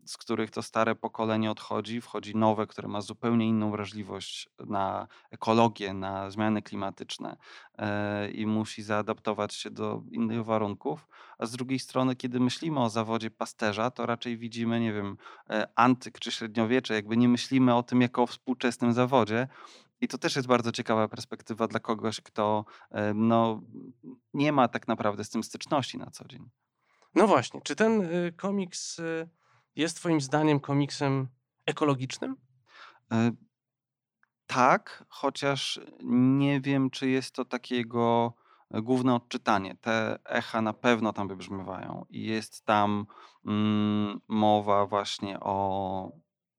z 0.06 0.18
których 0.18 0.52
to 0.52 0.62
stare 0.62 0.96
pokolenie 0.96 1.52
odchodzi, 1.52 2.02
wchodzi 2.02 2.36
nowe, 2.36 2.68
które 2.68 2.88
ma 2.88 3.02
zupełnie 3.02 3.48
inną 3.48 3.72
wrażliwość 3.72 4.50
na 4.60 5.08
ekologię, 5.32 5.94
na 5.94 6.30
zmiany 6.32 6.62
klimatyczne 6.62 7.38
e, 7.78 8.32
i 8.32 8.46
musi 8.46 8.84
zaadaptować 8.84 9.54
się 9.54 9.70
do 9.70 10.04
innych 10.12 10.46
warunków. 10.46 11.08
A 11.38 11.46
z 11.46 11.52
drugiej 11.52 11.80
strony, 11.80 12.16
kiedy 12.16 12.40
myślimy 12.40 12.80
o 12.80 12.90
zawodzie 12.90 13.32
pasterza, 13.32 13.92
to 13.92 14.06
raczej 14.06 14.38
widzimy, 14.38 14.80
nie 14.80 14.94
wiem, 14.94 15.18
e, 15.50 15.68
antyk 15.76 16.20
czy 16.20 16.32
średniowiecze, 16.32 16.94
jakby 16.94 17.18
nie 17.18 17.30
myślimy 17.30 17.76
o 17.76 17.84
tym 17.84 18.02
jako 18.02 18.24
o 18.24 18.28
współczesnym 18.28 18.94
zawodzie, 18.94 19.48
i 20.06 20.08
to 20.08 20.18
też 20.18 20.36
jest 20.36 20.48
bardzo 20.48 20.72
ciekawa 20.72 21.08
perspektywa 21.08 21.68
dla 21.68 21.80
kogoś, 21.80 22.22
kto 22.22 22.66
no, 23.16 23.62
nie 24.34 24.52
ma 24.52 24.68
tak 24.68 24.88
naprawdę 24.88 25.24
z 25.24 25.30
tym 25.30 25.44
styczności 25.44 25.98
na 25.98 26.12
co 26.12 26.26
dzień. 26.28 26.50
No 27.16 27.28
właśnie, 27.28 27.62
czy 27.62 27.76
ten 27.76 28.02
y, 28.02 28.34
komiks 28.38 29.00
y, 29.00 29.30
jest 29.76 29.98
Twoim 29.98 30.22
zdaniem 30.22 30.60
komiksem 30.60 31.28
ekologicznym? 31.66 32.36
E, 33.12 33.32
tak, 34.48 35.06
chociaż 35.10 35.80
nie 36.04 36.62
wiem, 36.62 36.90
czy 36.90 37.10
jest 37.10 37.36
to 37.36 37.46
takiego 37.46 38.34
e, 38.72 38.82
główne 38.82 39.16
odczytanie. 39.16 39.76
Te 39.82 40.20
echa 40.26 40.62
na 40.62 40.74
pewno 40.74 41.14
tam 41.14 41.28
wybrzmiewają 41.28 42.06
i 42.10 42.24
jest 42.24 42.66
tam 42.66 43.06
mm, 43.46 44.22
mowa 44.28 44.86
właśnie 44.86 45.40
o 45.40 46.12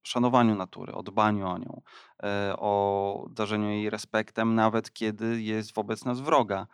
szanowaniu 0.07 0.55
natury, 0.55 0.93
o 0.93 1.03
dbaniu 1.03 1.47
o 1.49 1.59
nią, 1.59 1.83
e, 2.23 2.55
o 2.59 3.27
darzeniu 3.31 3.69
jej 3.69 3.91
respektem, 3.91 4.55
nawet 4.55 4.93
kiedy 4.93 5.43
jest 5.43 5.75
wobec 5.75 6.05
nas 6.05 6.21
wroga, 6.21 6.67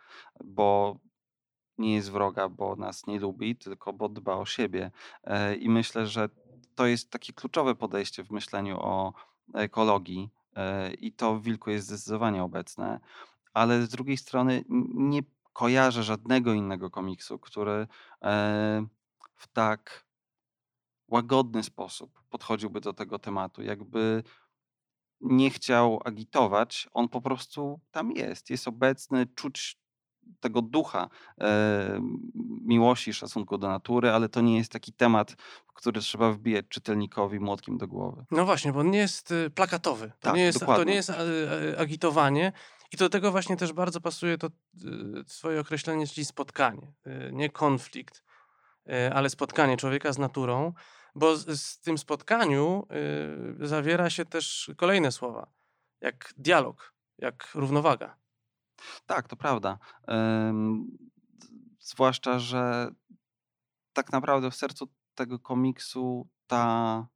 bo 0.43 0.97
nie 1.77 1.95
jest 1.95 2.11
wroga, 2.11 2.49
bo 2.49 2.75
nas 2.75 3.07
nie 3.07 3.19
lubi, 3.19 3.55
tylko 3.55 3.93
bo 3.93 4.09
dba 4.09 4.35
o 4.35 4.45
siebie. 4.45 4.91
E, 5.23 5.55
I 5.55 5.69
myślę, 5.69 6.07
że 6.07 6.29
to 6.75 6.85
jest 6.85 7.11
takie 7.11 7.33
kluczowe 7.33 7.75
podejście 7.75 8.23
w 8.23 8.31
myśleniu 8.31 8.77
o 8.79 9.13
ekologii 9.53 10.29
e, 10.55 10.93
i 10.93 11.11
to 11.11 11.35
w 11.35 11.43
Wilku 11.43 11.69
jest 11.69 11.87
zdecydowanie 11.87 12.43
obecne, 12.43 12.99
ale 13.53 13.81
z 13.81 13.89
drugiej 13.89 14.17
strony 14.17 14.63
nie 14.93 15.21
kojarzę 15.53 16.03
żadnego 16.03 16.53
innego 16.53 16.89
komiksu, 16.89 17.39
który 17.39 17.87
w 19.35 19.47
tak 19.53 20.05
łagodny 21.13 21.63
sposób 21.63 22.23
podchodziłby 22.29 22.81
do 22.81 22.93
tego 22.93 23.19
tematu, 23.19 23.61
jakby 23.61 24.23
nie 25.21 25.49
chciał 25.49 25.99
agitować, 26.05 26.89
on 26.91 27.09
po 27.09 27.21
prostu 27.21 27.79
tam 27.91 28.11
jest, 28.11 28.49
jest 28.49 28.67
obecny, 28.67 29.25
czuć 29.35 29.77
tego 30.39 30.61
ducha 30.61 31.09
e, 31.41 31.99
miłości, 32.65 33.13
szacunku 33.13 33.57
do 33.57 33.67
natury, 33.67 34.09
ale 34.09 34.29
to 34.29 34.41
nie 34.41 34.57
jest 34.57 34.71
taki 34.71 34.93
temat, 34.93 35.35
który 35.73 36.01
trzeba 36.01 36.31
wbijać 36.31 36.65
czytelnikowi 36.69 37.39
młotkiem 37.39 37.77
do 37.77 37.87
głowy. 37.87 38.25
No 38.31 38.45
właśnie, 38.45 38.73
bo 38.73 38.79
on 38.79 38.91
nie 38.91 38.99
jest 38.99 39.31
y, 39.31 39.49
plakatowy. 39.49 40.07
To, 40.07 40.15
tak, 40.19 40.35
nie, 40.35 40.43
jest, 40.43 40.59
to 40.59 40.83
nie 40.83 40.95
jest 40.95 41.11
agitowanie. 41.77 42.51
I 42.91 42.97
do 42.97 43.09
tego 43.09 43.31
właśnie 43.31 43.57
też 43.57 43.73
bardzo 43.73 44.01
pasuje 44.01 44.37
to 44.37 44.47
y, 44.47 44.51
swoje 45.27 45.59
określenie, 45.59 46.07
czyli 46.07 46.25
spotkanie, 46.25 46.93
y, 47.07 47.29
nie 47.33 47.49
konflikt, 47.49 48.23
ale 49.13 49.29
spotkanie 49.29 49.77
człowieka 49.77 50.13
z 50.13 50.17
naturą. 50.17 50.73
Bo 51.15 51.37
z, 51.37 51.61
z 51.61 51.79
tym 51.79 51.97
spotkaniu 51.97 52.87
y, 53.61 53.67
zawiera 53.67 54.09
się 54.09 54.25
też 54.25 54.71
kolejne 54.77 55.11
słowa, 55.11 55.51
jak 56.01 56.33
dialog, 56.37 56.93
jak 57.17 57.49
równowaga. 57.55 58.17
Tak, 59.05 59.27
to 59.27 59.35
prawda. 59.35 59.79
Ym, 60.49 60.97
zwłaszcza, 61.79 62.39
że 62.39 62.91
tak 63.93 64.11
naprawdę 64.11 64.51
w 64.51 64.55
sercu 64.55 64.87
tego 65.15 65.39
komiksu 65.39 66.27
ta 66.47 67.07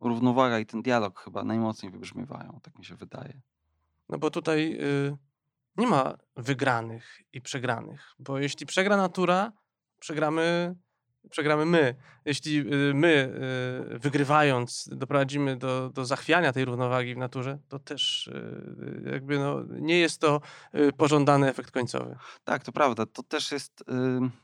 równowaga 0.00 0.58
i 0.58 0.66
ten 0.66 0.82
dialog 0.82 1.20
chyba 1.20 1.44
najmocniej 1.44 1.92
wybrzmiewają, 1.92 2.60
tak 2.62 2.78
mi 2.78 2.84
się 2.84 2.96
wydaje. 2.96 3.40
No 4.08 4.18
bo 4.18 4.30
tutaj 4.30 4.78
y, 4.80 5.16
nie 5.76 5.86
ma 5.86 6.14
wygranych 6.36 7.20
i 7.32 7.40
przegranych, 7.40 8.14
bo 8.18 8.38
jeśli 8.38 8.66
przegra 8.66 8.96
natura, 8.96 9.52
przegramy 9.98 10.74
przegramy 11.30 11.66
my. 11.66 11.94
Jeśli 12.24 12.58
y, 12.58 12.94
my, 12.94 13.32
y, 13.94 13.98
wygrywając, 13.98 14.88
doprowadzimy 14.92 15.56
do, 15.56 15.90
do 15.90 16.04
zachwiania 16.04 16.52
tej 16.52 16.64
równowagi 16.64 17.14
w 17.14 17.18
naturze, 17.18 17.58
to 17.68 17.78
też 17.78 18.26
y, 18.26 19.10
jakby 19.12 19.38
no, 19.38 19.62
nie 19.68 19.98
jest 19.98 20.20
to 20.20 20.40
pożądany 20.96 21.48
efekt 21.48 21.70
końcowy. 21.70 22.16
Tak, 22.44 22.64
to 22.64 22.72
prawda. 22.72 23.06
To 23.06 23.22
też 23.22 23.52
jest 23.52 23.84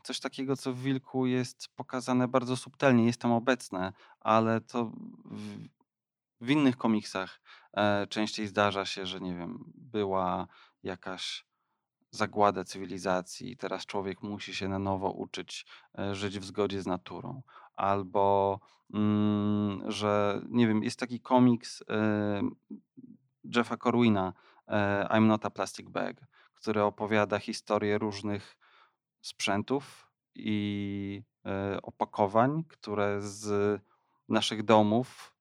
coś 0.02 0.20
takiego, 0.20 0.56
co 0.56 0.72
w 0.72 0.82
Wilku 0.82 1.26
jest 1.26 1.68
pokazane 1.76 2.28
bardzo 2.28 2.56
subtelnie, 2.56 3.06
jest 3.06 3.20
tam 3.20 3.32
obecne, 3.32 3.92
ale 4.20 4.60
to 4.60 4.84
w, 5.24 5.68
w 6.40 6.50
innych 6.50 6.76
komiksach 6.76 7.40
e, 7.76 8.06
częściej 8.06 8.46
zdarza 8.46 8.84
się, 8.84 9.06
że 9.06 9.20
nie 9.20 9.34
wiem, 9.34 9.64
była 9.74 10.46
jakaś 10.82 11.44
zagładę 12.12 12.64
cywilizacji 12.64 13.52
i 13.52 13.56
teraz 13.56 13.86
człowiek 13.86 14.22
musi 14.22 14.54
się 14.54 14.68
na 14.68 14.78
nowo 14.78 15.10
uczyć 15.10 15.66
e, 15.98 16.14
żyć 16.14 16.38
w 16.38 16.44
zgodzie 16.44 16.82
z 16.82 16.86
naturą. 16.86 17.42
Albo, 17.76 18.60
mm, 18.94 19.90
że 19.90 20.42
nie 20.48 20.66
wiem, 20.66 20.82
jest 20.82 20.98
taki 20.98 21.20
komiks 21.20 21.84
e, 21.88 22.42
Jeffa 23.44 23.76
Corwina, 23.76 24.32
e, 24.68 25.06
I'm 25.10 25.26
not 25.26 25.46
a 25.46 25.50
plastic 25.50 25.88
bag, 25.88 26.16
który 26.54 26.82
opowiada 26.82 27.38
historię 27.38 27.98
różnych 27.98 28.56
sprzętów 29.20 30.08
i 30.34 31.22
opakowań, 31.82 32.64
które 32.68 33.20
z 33.20 33.80
naszych 34.28 34.62
domów 34.62 35.34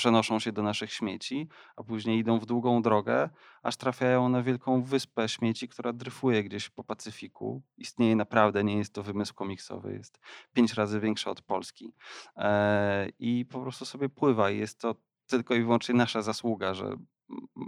przenoszą 0.00 0.38
się 0.38 0.52
do 0.52 0.62
naszych 0.62 0.92
śmieci, 0.92 1.48
a 1.76 1.82
później 1.82 2.18
idą 2.18 2.38
w 2.38 2.46
długą 2.46 2.82
drogę, 2.82 3.30
aż 3.62 3.76
trafiają 3.76 4.28
na 4.28 4.42
wielką 4.42 4.82
wyspę 4.82 5.28
śmieci, 5.28 5.68
która 5.68 5.92
dryfuje 5.92 6.44
gdzieś 6.44 6.68
po 6.68 6.84
Pacyfiku. 6.84 7.62
Istnieje 7.76 8.16
naprawdę, 8.16 8.64
nie 8.64 8.76
jest 8.78 8.94
to 8.94 9.02
wymysł 9.02 9.34
komiksowy, 9.34 9.92
jest 9.92 10.20
pięć 10.52 10.74
razy 10.74 11.00
większa 11.00 11.30
od 11.30 11.42
Polski. 11.42 11.94
E, 12.36 13.08
I 13.18 13.46
po 13.46 13.60
prostu 13.60 13.84
sobie 13.84 14.08
pływa. 14.08 14.50
I 14.50 14.58
jest 14.58 14.80
to 14.80 14.94
tylko 15.26 15.54
i 15.54 15.62
wyłącznie 15.62 15.94
nasza 15.94 16.22
zasługa, 16.22 16.74
że 16.74 16.96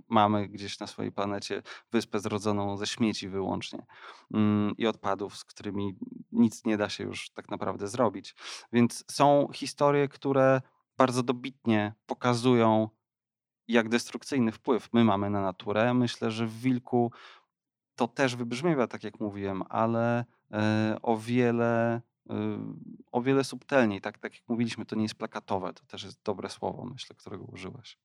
mamy 0.09 0.49
gdzieś 0.49 0.81
na 0.81 0.87
swojej 0.87 1.13
planecie 1.13 1.63
wyspę 1.93 2.21
zrodzoną 2.21 2.77
ze 2.77 2.87
śmieci 2.87 3.29
wyłącznie 3.29 3.87
mm, 4.35 4.75
i 4.79 4.87
odpadów, 4.87 5.37
z 5.37 5.45
którymi 5.45 5.95
nic 6.33 6.65
nie 6.65 6.77
da 6.77 6.89
się 6.89 7.05
już 7.05 7.31
tak 7.31 7.51
naprawdę 7.51 7.89
zrobić. 7.89 8.35
Więc 8.73 9.05
są 9.11 9.49
historie, 9.55 10.09
które 10.09 10.61
bardzo 10.97 11.23
dobitnie 11.23 11.95
pokazują, 12.07 12.89
jak 13.69 13.89
destrukcyjny 13.89 14.53
wpływ 14.53 14.89
my 14.93 15.05
mamy 15.05 15.31
na 15.31 15.43
naturę. 15.43 15.95
Myślę, 15.95 16.31
że 16.31 16.47
w 16.47 16.61
wilku 16.61 17.13
to 17.97 18.09
też 18.09 18.37
wybrzmiewa, 18.37 18.87
tak 18.87 19.05
jak 19.05 19.21
mówiłem, 19.21 19.63
ale 19.69 20.25
e, 20.53 20.97
o 21.03 21.17
wiele 21.17 22.03
o 23.13 23.23
wiele 23.23 23.45
subtelniej, 23.45 24.01
tak, 24.01 24.19
tak 24.19 24.35
jak 24.35 24.49
mówiliśmy, 24.49 24.87
to 24.87 24.97
nie 24.97 25.03
jest 25.03 25.15
plakatowe, 25.15 25.73
to 25.73 25.85
też 25.85 26.03
jest 26.03 26.23
dobre 26.23 26.49
słowo, 26.49 26.85
myślę, 26.85 27.17
którego 27.17 27.45
użyłeś. 27.45 27.99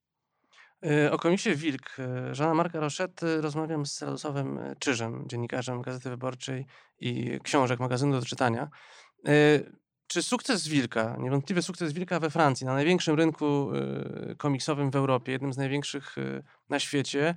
Y, 0.86 1.12
o 1.12 1.18
komiksie 1.18 1.56
Wilk 1.56 1.98
Żana 2.32 2.54
Marka 2.54 2.80
Roszety 2.80 3.42
rozmawiam 3.42 3.86
z 3.86 4.02
Radosławem 4.02 4.60
Czyżem, 4.80 5.24
dziennikarzem 5.28 5.82
Gazety 5.82 6.10
Wyborczej 6.10 6.66
i 7.00 7.40
książek 7.44 7.80
magazynu 7.80 8.20
do 8.20 8.26
czytania. 8.26 8.70
Czy 10.08 10.24
sukces 10.24 10.68
Wilka, 10.68 11.16
niewątpliwy 11.20 11.62
sukces 11.62 11.94
Wilka 11.94 12.20
we 12.20 12.30
Francji, 12.30 12.66
na 12.66 12.74
największym 12.74 13.16
rynku 13.16 13.70
komiksowym 14.38 14.92
w 14.92 14.96
Europie, 14.96 15.32
jednym 15.32 15.54
z 15.54 15.58
największych 15.58 16.16
na 16.70 16.80
świecie, 16.80 17.36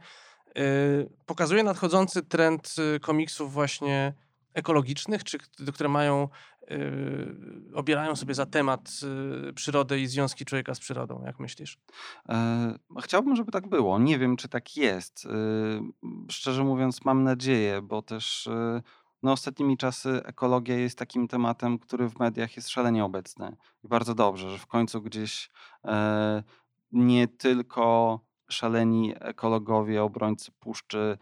pokazuje 1.27 1.63
nadchodzący 1.63 2.23
trend 2.23 2.75
komiksów 3.01 3.53
właśnie 3.53 4.15
ekologicznych, 4.55 5.25
czy 5.25 5.39
które 5.75 5.89
mają, 5.89 6.29
obierają 7.75 8.17
sobie 8.17 8.35
za 8.35 8.47
temat 8.47 8.91
przyrodę 9.55 9.99
i 10.01 10.07
związki 10.07 10.45
człowieka 10.45 10.75
z 10.75 10.81
przyrodą, 10.81 11.23
jak 11.27 11.41
myślisz? 11.41 11.79
E, 12.29 12.75
chciałbym, 13.03 13.37
żeby 13.37 13.53
tak 13.53 13.69
było. 13.69 13.99
Nie 13.99 14.19
wiem, 14.19 14.37
czy 14.37 14.49
tak 14.49 14.77
jest. 14.77 15.29
Szczerze 16.31 16.65
mówiąc, 16.65 17.05
mam 17.05 17.25
nadzieję, 17.25 17.83
bo 17.83 18.03
też 18.03 18.49
no, 19.23 19.33
ostatnimi 19.33 19.77
czasy 19.77 20.23
ekologia 20.25 20.79
jest 20.79 20.99
takim 20.99 21.29
tematem, 21.29 21.79
który 21.79 22.09
w 22.09 22.19
mediach 22.19 22.57
jest 22.57 22.69
szalenie 22.69 23.05
obecny. 23.05 23.57
I 23.85 23.89
bardzo 23.89 24.15
dobrze, 24.15 24.51
że 24.51 24.59
w 24.59 24.67
końcu 24.67 25.03
gdzieś 25.03 25.51
e, 25.85 26.43
nie 26.93 27.29
tylko 27.29 28.21
szaleni 28.49 29.15
ekologowie, 29.21 30.03
obrońcy 30.03 30.53
puszczy, 30.53 31.19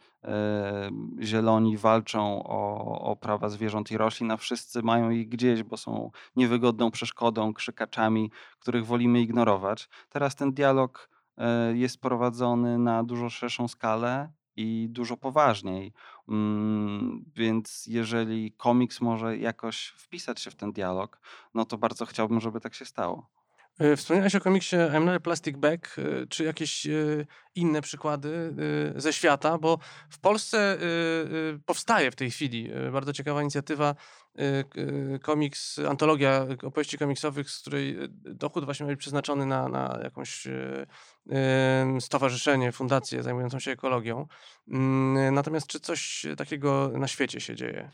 zieloni 1.23 1.77
walczą 1.77 2.43
o, 2.45 3.01
o 3.01 3.17
prawa 3.17 3.49
zwierząt 3.49 3.91
i 3.91 3.97
roślin, 3.97 4.31
a 4.31 4.37
wszyscy 4.37 4.83
mają 4.83 5.11
ich 5.11 5.29
gdzieś, 5.29 5.63
bo 5.63 5.77
są 5.77 6.11
niewygodną 6.37 6.91
przeszkodą, 6.91 7.55
krzykaczami, 7.55 8.31
których 8.59 8.87
wolimy 8.87 9.21
ignorować. 9.21 9.89
Teraz 10.09 10.37
ten 10.37 10.53
dialog 10.53 11.11
e, 11.37 11.77
jest 11.77 12.01
prowadzony 12.01 12.79
na 12.79 13.05
dużo 13.05 13.31
szerszą 13.31 13.69
skalę 13.69 14.33
i 14.57 14.87
dużo 14.91 15.17
poważniej. 15.17 15.93
Mm, 16.29 17.25
więc 17.37 17.85
jeżeli 17.87 18.53
komiks 18.53 19.01
może 19.01 19.37
jakoś 19.37 19.87
wpisać 19.87 20.41
się 20.41 20.51
w 20.51 20.55
ten 20.55 20.73
dialog, 20.73 21.21
no 21.55 21.65
to 21.65 21.79
bardzo 21.79 22.07
chciałbym, 22.07 22.41
żeby 22.41 22.61
tak 22.61 22.75
się 22.75 22.85
stało. 22.85 23.31
E, 23.79 23.97
wspomniałeś 23.97 24.35
o 24.35 24.41
komiksie 24.41 24.77
I'm 24.77 25.05
not 25.05 25.15
a 25.15 25.21
Plastic 25.21 25.57
Bag, 25.57 25.97
e, 25.99 26.27
czy 26.27 26.45
jakieś 26.45 26.87
e, 26.87 26.91
inne 27.55 27.83
przykłady 27.83 28.55
ze 28.97 29.13
świata, 29.13 29.59
bo 29.59 29.79
w 30.11 30.19
Polsce 30.19 30.79
powstaje 31.67 32.11
w 32.11 32.17
tej 32.17 32.31
chwili 32.31 32.71
bardzo 32.93 33.13
ciekawa 33.13 33.43
inicjatywa, 33.43 33.95
komiks, 35.23 35.79
antologia 35.79 36.47
opowieści 36.63 36.99
komiksowych, 36.99 37.51
z 37.51 37.61
której 37.61 37.97
dochód 38.25 38.65
właśnie 38.65 38.87
ma 38.87 38.93
być 38.93 39.01
przeznaczony 39.01 39.47
na, 39.47 39.69
na 39.69 39.99
jakąś 40.03 40.49
stowarzyszenie, 42.01 42.73
fundację 42.73 43.23
zajmującą 43.23 43.59
się 43.59 43.71
ekologią. 43.71 44.27
Mm, 44.69 45.35
natomiast 45.35 45.67
czy 45.67 45.81
coś 45.81 46.27
takiego 46.37 46.91
na 46.95 47.09
świecie 47.09 47.41
się 47.41 47.57
dzieje? 47.57 47.91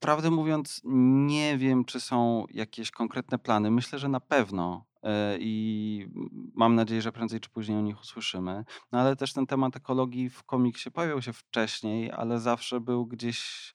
Prawdę 0.00 0.30
mówiąc, 0.30 0.80
nie 1.26 1.58
wiem, 1.58 1.84
czy 1.84 2.00
są 2.00 2.44
jakieś 2.50 2.90
konkretne 2.90 3.38
plany. 3.38 3.70
Myślę, 3.70 3.98
że 3.98 4.08
na 4.08 4.20
pewno 4.20 4.84
e, 5.02 5.36
i 5.40 6.08
mam 6.54 6.74
nadzieję, 6.74 7.02
że 7.02 7.12
prędzej 7.12 7.40
czy 7.40 7.50
później 7.50 7.78
o 7.78 7.80
nich 7.80 8.00
usłyszymy. 8.00 8.64
No 8.92 9.00
ale 9.00 9.16
też 9.16 9.32
ten 9.32 9.46
temat 9.46 9.76
ekologii 9.76 10.30
w 10.30 10.42
komiksie 10.42 10.90
pojawił 10.90 11.22
się 11.22 11.32
wcześniej, 11.32 12.12
ale 12.12 12.40
zawsze 12.40 12.80
był 12.80 13.06
gdzieś 13.06 13.72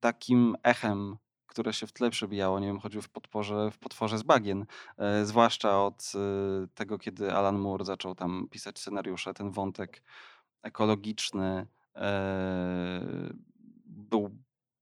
takim 0.00 0.56
echem, 0.62 1.16
które 1.46 1.72
się 1.72 1.86
w 1.86 1.92
tle 1.92 2.10
przebijało. 2.10 2.60
Nie 2.60 2.66
wiem, 2.66 2.80
choćby 2.80 3.02
w, 3.02 3.08
podporze, 3.08 3.70
w 3.70 3.78
potworze 3.78 4.18
z 4.18 4.22
bagien. 4.22 4.66
E, 4.98 5.24
zwłaszcza 5.24 5.84
od 5.84 6.12
e, 6.14 6.18
tego, 6.74 6.98
kiedy 6.98 7.32
Alan 7.32 7.58
Moore 7.58 7.84
zaczął 7.84 8.14
tam 8.14 8.48
pisać 8.50 8.78
scenariusze, 8.78 9.34
ten 9.34 9.50
wątek 9.50 10.02
ekologiczny 10.62 11.66
był 13.86 14.30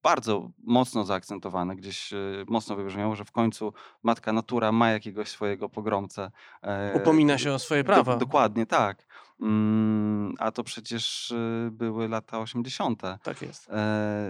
bardzo 0.04 0.50
mocno 0.64 1.04
zaakcentowane, 1.04 1.76
gdzieś 1.76 2.12
e, 2.12 2.16
mocno 2.48 2.76
wybrzmiało, 2.76 3.16
że 3.16 3.24
w 3.24 3.32
końcu 3.32 3.72
matka 4.02 4.32
natura 4.32 4.72
ma 4.72 4.90
jakiegoś 4.90 5.28
swojego 5.28 5.68
pogromcę. 5.68 6.30
E, 6.62 6.92
Upomina 6.96 7.38
się 7.38 7.52
o 7.52 7.58
swoje 7.58 7.84
prawa. 7.84 8.12
Do, 8.12 8.18
dokładnie, 8.18 8.66
tak. 8.66 9.06
Mm, 9.40 10.34
a 10.38 10.50
to 10.50 10.64
przecież 10.64 11.32
e, 11.32 11.70
były 11.70 12.08
lata 12.08 12.38
80. 12.38 13.02
Tak 13.22 13.42
jest. 13.42 13.70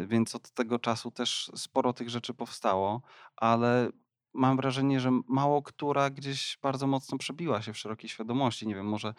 Więc 0.07 0.35
od 0.35 0.51
tego 0.51 0.79
czasu 0.79 1.11
też 1.11 1.51
sporo 1.55 1.93
tych 1.93 2.11
rzeczy 2.11 2.35
powstało, 2.35 3.03
ale 3.37 3.89
mam 4.33 4.57
wrażenie, 4.57 5.01
że 5.01 5.11
mało 5.29 5.63
która 5.63 6.11
gdzieś 6.11 6.59
bardzo 6.63 6.87
mocno 6.87 7.19
przebiła 7.19 7.63
się 7.63 7.73
w 7.73 7.79
szerokiej 7.79 8.09
świadomości. 8.09 8.67
Nie 8.67 8.75
wiem, 8.75 8.87
może 8.87 9.15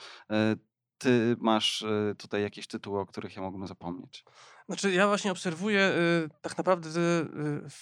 ty 0.98 1.36
masz 1.40 1.86
tutaj 2.18 2.42
jakieś 2.42 2.68
tytuły, 2.68 3.00
o 3.00 3.06
których 3.06 3.36
ja 3.36 3.42
mógłbym 3.42 3.68
zapomnieć. 3.68 4.26
Znaczy, 4.66 4.92
ja 4.92 5.08
właśnie 5.08 5.32
obserwuję 5.32 5.80
y, 5.80 6.30
tak 6.42 6.58
naprawdę 6.58 6.90
y, 6.90 7.24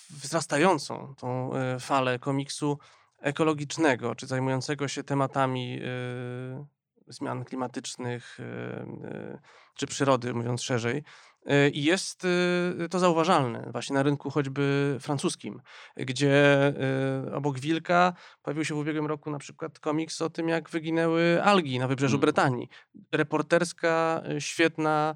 wzrastającą 0.09 1.15
tą 1.17 1.51
y, 1.75 1.79
falę 1.79 2.19
komiksu 2.19 2.79
ekologicznego, 3.19 4.15
czy 4.15 4.27
zajmującego 4.27 4.87
się 4.87 5.03
tematami 5.03 5.79
y, 5.81 6.65
zmian 7.07 7.45
klimatycznych, 7.45 8.39
y, 8.39 8.43
y, 8.43 9.39
czy 9.75 9.87
przyrody, 9.87 10.33
mówiąc 10.33 10.61
szerzej. 10.61 11.03
Y, 11.51 11.69
I 11.69 11.83
jest 11.83 12.25
y, 12.25 12.89
to 12.89 12.99
zauważalne 12.99 13.69
właśnie 13.71 13.93
na 13.93 14.03
rynku 14.03 14.29
choćby 14.29 14.97
francuskim, 14.99 15.61
gdzie 15.97 16.67
y, 17.27 17.35
obok 17.35 17.59
Wilka 17.59 18.13
pojawił 18.41 18.65
się 18.65 18.75
w 18.75 18.77
ubiegłym 18.77 19.05
roku 19.05 19.31
na 19.31 19.39
przykład 19.39 19.79
komiks 19.79 20.21
o 20.21 20.29
tym, 20.29 20.49
jak 20.49 20.69
wyginęły 20.69 21.43
algi 21.43 21.79
na 21.79 21.87
wybrzeżu 21.87 22.15
mm. 22.15 22.21
Brytanii. 22.21 22.69
Reporterska, 23.11 24.23
świetna 24.39 25.15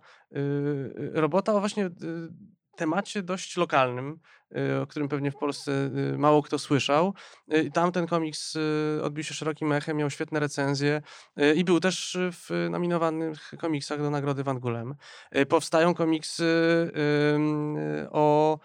robota 1.14 1.54
o 1.54 1.60
właśnie 1.60 1.90
temacie 2.78 3.24
dość 3.24 3.58
lokalnym, 3.58 4.20
y, 4.58 4.82
o 4.82 4.88
którym 4.88 5.10
pewnie 5.10 5.32
w 5.32 5.36
Polsce 5.36 5.72
y, 6.14 6.18
mało 6.18 6.44
kto 6.44 6.60
słyszał. 6.60 7.14
Y, 7.54 7.72
tam 7.74 7.92
ten 7.92 8.08
komiks 8.08 8.58
odbił 9.04 9.24
się 9.24 9.34
szerokim 9.34 9.72
echem, 9.72 9.98
miał 9.98 10.10
świetne 10.10 10.40
recenzje 10.40 11.02
i 11.56 11.64
był 11.64 11.80
też 11.80 12.18
w 12.32 12.68
nominowanych 12.70 13.52
komiksach 13.60 14.00
do 14.02 14.10
nagrody 14.10 14.44
Van 14.44 14.60
Gulem. 14.60 14.96
Powstają 15.50 15.94
komiksy 15.94 16.46
o 18.12 18.60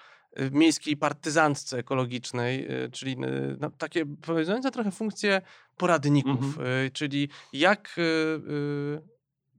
miejskiej 0.52 0.96
partyzantce 0.96 1.78
ekologicznej, 1.78 2.68
czyli 2.92 3.16
no, 3.60 3.70
takie 3.70 4.06
pełniące 4.06 4.70
trochę 4.70 4.90
funkcje 4.90 5.42
poradników, 5.76 6.44
mhm. 6.44 6.90
czyli 6.92 7.28
jak 7.52 7.96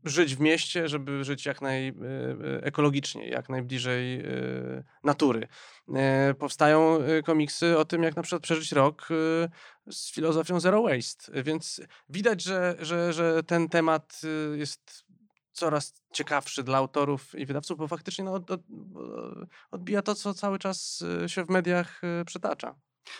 żyć 0.03 0.35
w 0.35 0.39
mieście, 0.39 0.89
żeby 0.89 1.23
żyć 1.23 1.45
jak 1.45 1.61
najekologiczniej, 1.61 3.27
e, 3.27 3.31
jak 3.31 3.49
najbliżej 3.49 4.19
e, 4.19 4.23
natury. 5.03 5.47
E, 5.95 6.33
powstają 6.33 6.99
komiksy 7.25 7.77
o 7.77 7.85
tym, 7.85 8.03
jak 8.03 8.15
na 8.15 8.21
przykład 8.21 8.43
przeżyć 8.43 8.71
rok 8.71 9.07
z 9.91 10.11
filozofią 10.11 10.59
zero 10.59 10.83
waste, 10.83 11.43
więc 11.43 11.81
widać, 12.09 12.43
że, 12.43 12.75
że, 12.79 13.13
że 13.13 13.43
ten 13.43 13.69
temat 13.69 14.21
jest 14.55 15.05
coraz 15.51 15.93
ciekawszy 16.13 16.63
dla 16.63 16.77
autorów 16.77 17.35
i 17.35 17.45
wydawców, 17.45 17.77
bo 17.77 17.87
faktycznie 17.87 18.23
no, 18.23 18.33
od, 18.33 18.51
od, 18.51 18.61
odbija 19.71 20.01
to, 20.01 20.15
co 20.15 20.33
cały 20.33 20.59
czas 20.59 21.03
się 21.27 21.45
w 21.45 21.49
mediach 21.49 22.01
przytacza. 22.25 22.75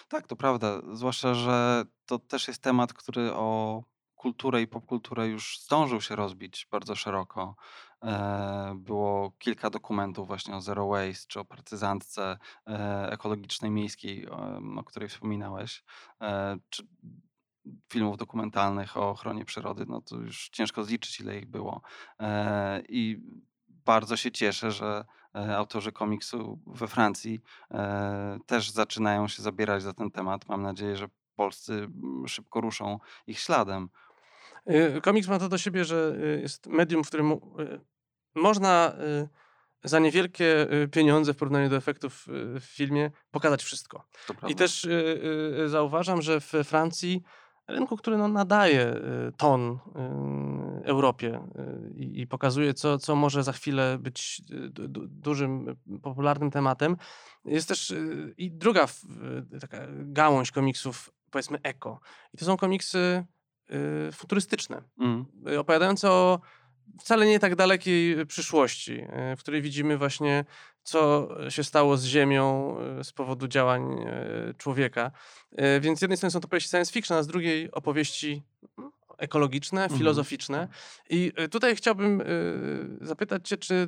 Tak, 0.08 0.28
to 0.28 0.36
prawda. 0.36 0.82
Zwłaszcza, 0.94 1.34
że 1.34 1.84
to 2.06 2.20
też 2.20 2.48
jest 2.48 2.62
temat, 2.62 2.94
który 2.94 3.34
o 3.34 3.84
kulturę 4.24 4.62
i 4.62 4.68
popkulturę 4.68 5.28
już 5.28 5.60
zdążył 5.60 6.02
się 6.02 6.16
rozbić 6.16 6.68
bardzo 6.72 6.96
szeroko. 6.96 7.56
E, 8.04 8.74
było 8.78 9.32
kilka 9.40 9.70
dokumentów 9.70 10.28
właśnie 10.28 10.56
o 10.56 10.62
Zero 10.62 10.88
Waste, 10.88 11.28
czy 11.28 11.40
o 11.40 11.46
partyzantce 11.46 12.38
e, 12.68 13.10
ekologicznej 13.12 13.72
miejskiej, 13.72 14.30
o 14.78 14.84
której 14.84 15.10
wspominałeś, 15.10 15.84
e, 16.22 16.58
czy 16.70 16.88
filmów 17.92 18.18
dokumentalnych 18.18 18.98
o 18.98 19.10
ochronie 19.10 19.46
przyrody, 19.46 19.86
no 19.88 20.02
to 20.02 20.16
już 20.16 20.50
ciężko 20.50 20.84
zliczyć, 20.84 21.20
ile 21.20 21.38
ich 21.38 21.46
było. 21.46 21.82
I 22.90 23.20
bardzo 23.68 24.18
się 24.18 24.32
cieszę, 24.32 24.72
że 24.72 25.06
autorzy 25.34 25.92
komiksu 25.92 26.60
we 26.68 26.88
Francji 26.88 27.42
też 28.46 28.72
zaczynają 28.72 29.28
się 29.28 29.44
zabierać 29.44 29.84
za 29.84 29.94
ten 29.94 30.12
temat. 30.12 30.50
Mam 30.50 30.62
nadzieję, 30.62 30.98
że 30.98 31.08
polscy 31.36 31.88
szybko 32.28 32.62
ruszą 32.62 33.00
ich 33.28 33.40
śladem. 33.40 33.90
Y, 34.70 35.02
komiks 35.02 35.28
ma 35.28 35.40
to 35.40 35.50
do 35.50 35.58
siebie, 35.58 35.86
że 35.86 36.16
y, 36.38 36.42
jest 36.42 36.68
medium, 36.68 37.04
w 37.04 37.08
którym 37.08 37.32
y, 37.32 37.38
można 38.36 38.94
za 39.84 40.00
niewielkie 40.00 40.68
pieniądze 40.92 41.34
w 41.34 41.38
porównaniu 41.38 41.70
do 41.70 41.76
efektów 41.76 42.26
w 42.60 42.64
filmie 42.64 43.12
pokazać 43.32 43.64
wszystko. 43.64 44.08
I 44.48 44.56
też 44.56 44.88
zauważam, 45.66 46.22
że 46.22 46.40
we 46.40 46.64
Francji 46.64 47.24
rynku, 47.68 47.98
który 47.98 48.18
no, 48.18 48.28
nadaje 48.28 48.96
ton 49.38 49.80
Europie 50.84 51.40
i, 51.96 52.22
i 52.22 52.28
pokazuje, 52.28 52.74
co, 52.74 52.98
co 52.98 53.16
może 53.16 53.44
za 53.44 53.54
chwilę 53.54 53.98
być 54.00 54.42
du, 54.70 55.08
dużym, 55.08 55.76
popularnym 56.02 56.52
tematem. 56.52 56.98
Jest 57.46 57.68
też 57.68 57.94
i 58.38 58.52
druga 58.52 58.88
taka 59.62 59.78
gałąź 59.90 60.52
komiksów, 60.52 61.12
powiedzmy 61.32 61.60
eko. 61.64 62.00
I 62.34 62.38
to 62.38 62.46
są 62.46 62.58
komiksy 62.58 63.26
futurystyczne, 64.12 64.82
mm. 65.00 65.26
opowiadające 65.60 66.10
o 66.10 66.40
wcale 67.00 67.26
nie 67.26 67.40
tak 67.40 67.56
dalekiej 67.56 68.26
przyszłości, 68.26 69.06
w 69.38 69.40
której 69.40 69.62
widzimy 69.62 69.98
właśnie, 69.98 70.46
co 70.84 71.30
się 71.50 71.64
stało 71.64 71.98
z 71.98 72.06
Ziemią 72.06 72.78
z 73.04 73.12
powodu 73.12 73.48
działań 73.48 74.06
człowieka. 74.58 75.12
Więc 75.82 76.00
z 76.00 76.02
jednej 76.02 76.18
strony 76.18 76.32
są 76.32 76.40
to 76.40 76.48
opowieści 76.48 76.70
science 76.70 76.92
fiction, 76.92 77.18
a 77.18 77.24
z 77.24 77.28
drugiej 77.28 77.72
opowieści 77.72 78.44
mm, 78.78 78.92
ekologiczne, 79.18 79.84
mhm. 79.84 80.00
filozoficzne. 80.00 80.68
I 81.10 81.32
tutaj 81.52 81.76
chciałbym 81.76 82.24
zapytać 83.02 83.48
Cię, 83.48 83.58
czy 83.58 83.88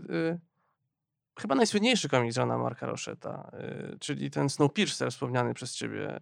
chyba 1.40 1.56
najsłynniejszy 1.56 2.10
komiks 2.10 2.38
Johna 2.38 2.58
Marka 2.58 2.86
Rocheta, 2.86 3.52
czyli 4.00 4.32
ten 4.32 4.50
Snowpiercer 4.50 5.12
wspomniany 5.12 5.54
przez 5.54 5.76
Ciebie, 5.76 6.20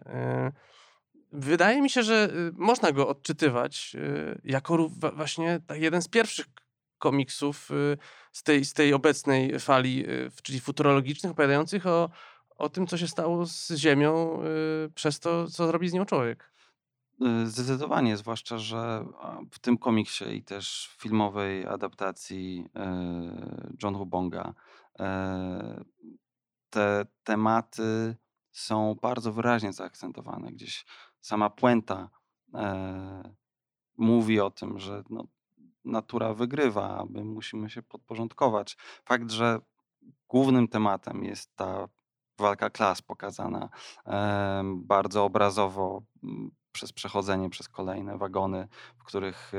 wydaje 1.34 1.82
mi 1.82 1.90
się, 1.90 2.02
że 2.02 2.28
można 2.52 2.92
go 2.92 3.08
odczytywać 3.08 3.96
jako 4.44 4.88
właśnie 4.88 5.60
jeden 5.74 6.02
z 6.02 6.08
pierwszych 6.08 6.46
komiksów 7.04 7.70
y, 7.70 7.98
z 8.32 8.42
tej, 8.42 8.64
z 8.64 8.72
tej 8.72 8.94
obecnej 8.94 9.60
fali, 9.60 10.10
y, 10.10 10.30
czyli 10.42 10.60
futurologicznych, 10.60 11.32
opowiadających 11.32 11.86
o, 11.86 12.10
o 12.56 12.68
tym, 12.68 12.86
co 12.86 12.98
się 12.98 13.08
stało 13.08 13.46
z 13.46 13.72
Ziemią 13.72 14.42
y, 14.86 14.90
przez 14.94 15.20
to, 15.20 15.46
co 15.46 15.66
zrobi 15.66 15.88
z 15.88 15.92
nią 15.92 16.04
człowiek. 16.04 16.54
Zdecydowanie, 17.44 18.16
zwłaszcza, 18.16 18.58
że 18.58 19.04
w 19.50 19.58
tym 19.58 19.78
komiksie 19.78 20.24
i 20.36 20.42
też 20.42 20.94
filmowej 20.98 21.66
adaptacji 21.66 22.68
John 23.82 23.94
Hubonga 23.94 24.54
te 26.70 27.06
tematy 27.24 28.16
są 28.52 28.94
bardzo 29.02 29.32
wyraźnie 29.32 29.72
zaakcentowane. 29.72 30.52
Gdzieś 30.52 30.84
sama 31.24 31.50
puenta 31.50 32.08
mówi 33.96 34.40
o 34.40 34.50
tym, 34.50 34.78
że 34.78 35.02
no, 35.10 35.24
natura 35.84 36.34
wygrywa, 36.34 36.98
a 36.98 37.04
my 37.10 37.24
musimy 37.24 37.70
się 37.70 37.82
podporządkować. 37.82 38.76
Fakt, 39.04 39.30
że 39.30 39.60
głównym 40.28 40.68
tematem 40.68 41.24
jest 41.24 41.56
ta 41.56 41.88
walka 42.38 42.70
klas 42.70 43.02
pokazana 43.02 43.68
bardzo 44.76 45.24
obrazowo 45.24 46.02
przez 46.72 46.92
przechodzenie 46.92 47.50
przez 47.50 47.68
kolejne 47.68 48.18
wagony, 48.18 48.68
w 48.96 49.04
których 49.04 49.52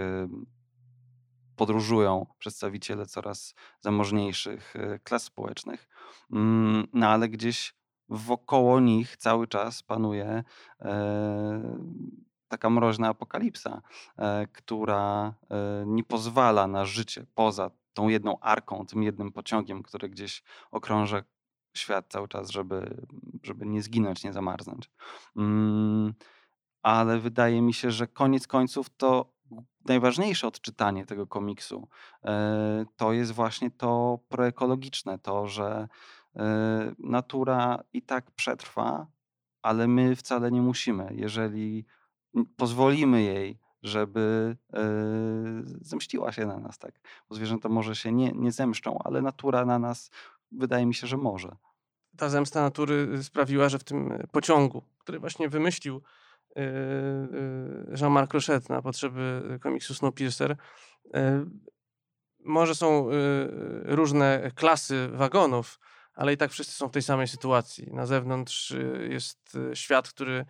podróżują 1.56 2.26
przedstawiciele 2.38 3.06
coraz 3.06 3.56
zamożniejszych 3.80 4.76
e, 4.76 5.00
klas 5.00 5.24
społecznych, 5.24 5.88
mm, 6.32 6.88
no 6.94 7.08
ale 7.08 7.30
gdzieś 7.30 7.76
wokoło 8.10 8.80
nich 8.80 9.18
cały 9.18 9.48
czas 9.48 9.84
panuje 9.84 10.44
e, 10.82 11.78
taka 12.48 12.70
mroźna 12.70 13.08
apokalipsa, 13.08 13.82
e, 14.18 14.48
która 14.48 15.34
e, 15.50 15.84
nie 15.88 16.04
pozwala 16.04 16.68
na 16.68 16.86
życie 16.86 17.26
poza 17.36 17.72
tą 17.94 18.08
jedną 18.08 18.40
arką, 18.40 18.86
tym 18.86 19.04
jednym 19.04 19.32
pociągiem, 19.32 19.84
który 19.84 20.10
gdzieś 20.10 20.44
okrąża 20.72 21.24
świat 21.78 22.06
cały 22.10 22.28
czas, 22.28 22.50
żeby, 22.50 23.06
żeby 23.44 23.66
nie 23.66 23.82
zginąć, 23.82 24.24
nie 24.24 24.34
zamarznąć. 24.34 24.92
Mm, 25.36 26.14
ale 26.82 27.20
wydaje 27.20 27.62
mi 27.62 27.74
się, 27.74 27.92
że 27.92 28.08
koniec 28.08 28.48
końców 28.48 28.90
to 28.98 29.36
najważniejsze 29.86 30.48
odczytanie 30.48 31.06
tego 31.06 31.28
komiksu 31.28 31.88
to 32.96 33.14
jest 33.14 33.32
właśnie 33.32 33.72
to 33.72 34.20
proekologiczne, 34.30 35.20
to, 35.20 35.48
że 35.48 35.88
natura 37.00 37.84
i 37.94 38.02
tak 38.02 38.32
przetrwa, 38.32 39.08
ale 39.62 39.88
my 39.88 40.16
wcale 40.16 40.52
nie 40.52 40.62
musimy. 40.62 41.10
Jeżeli 41.12 41.86
pozwolimy 42.58 43.22
jej, 43.22 43.60
żeby 43.84 44.58
yy, 44.74 44.80
zemściła 45.82 46.32
się 46.32 46.46
na 46.46 46.60
nas, 46.60 46.78
tak? 46.78 47.00
Bo 47.30 47.36
zwierzęta 47.36 47.70
może 47.70 47.96
się 47.96 48.12
nie, 48.12 48.32
nie 48.32 48.52
zemszczą, 48.52 49.00
ale 49.04 49.22
natura 49.22 49.66
na 49.66 49.80
nas 49.80 50.12
wydaje 50.52 50.86
mi 50.86 50.94
się, 50.94 51.08
że 51.08 51.18
może. 51.18 51.56
Ta 52.18 52.30
zemsta 52.30 52.62
natury 52.62 53.10
y, 53.14 53.24
sprawiła, 53.24 53.70
że 53.70 53.80
w 53.80 53.84
tym 53.84 54.12
y, 54.12 54.28
pociągu, 54.32 54.84
który 55.00 55.20
właśnie 55.20 55.50
wymyślił 55.50 56.02
Jean-Marc 58.02 58.34
Rochet 58.34 58.70
na 58.70 58.82
potrzeby 58.82 59.60
komiksu 59.62 59.94
Snowpiercer, 59.94 60.58
może 62.40 62.76
są 62.76 63.10
różne 63.84 64.52
klasy 64.56 65.08
wagonów, 65.08 65.80
ale 66.16 66.34
i 66.34 66.38
tak 66.38 66.52
wszyscy 66.52 66.74
są 66.74 66.88
w 66.88 66.92
tej 66.92 67.02
samej 67.02 67.28
sytuacji. 67.28 67.94
Na 67.94 68.06
zewnątrz 68.06 68.74
jest 69.10 69.58
świat, 69.74 70.10
który 70.10 70.46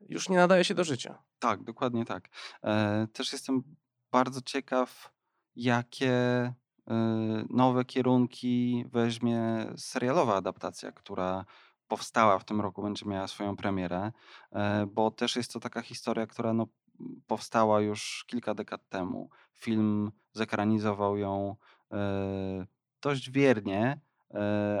już 0.00 0.28
nie 0.28 0.36
nadaje 0.36 0.64
się 0.64 0.74
do 0.74 0.84
życia. 0.84 1.22
Tak, 1.38 1.64
dokładnie 1.64 2.04
tak. 2.04 2.28
E, 2.64 3.06
też 3.12 3.32
jestem 3.32 3.62
bardzo 4.10 4.40
ciekaw, 4.40 5.12
jakie 5.56 6.12
e, 6.12 6.54
nowe 7.50 7.84
kierunki 7.84 8.84
weźmie 8.92 9.66
serialowa 9.76 10.36
adaptacja, 10.36 10.92
która 10.92 11.44
powstała 11.88 12.38
w 12.38 12.44
tym 12.44 12.60
roku, 12.60 12.82
będzie 12.82 13.06
miała 13.06 13.28
swoją 13.28 13.56
premierę, 13.56 14.12
e, 14.52 14.86
bo 14.86 15.10
też 15.10 15.36
jest 15.36 15.52
to 15.52 15.60
taka 15.60 15.82
historia, 15.82 16.26
która 16.26 16.52
no, 16.52 16.66
powstała 17.26 17.80
już 17.80 18.24
kilka 18.26 18.54
dekad 18.54 18.88
temu. 18.88 19.30
Film 19.54 20.12
zekranizował 20.32 21.16
ją 21.16 21.56
dość 23.02 23.30
wiernie, 23.30 24.00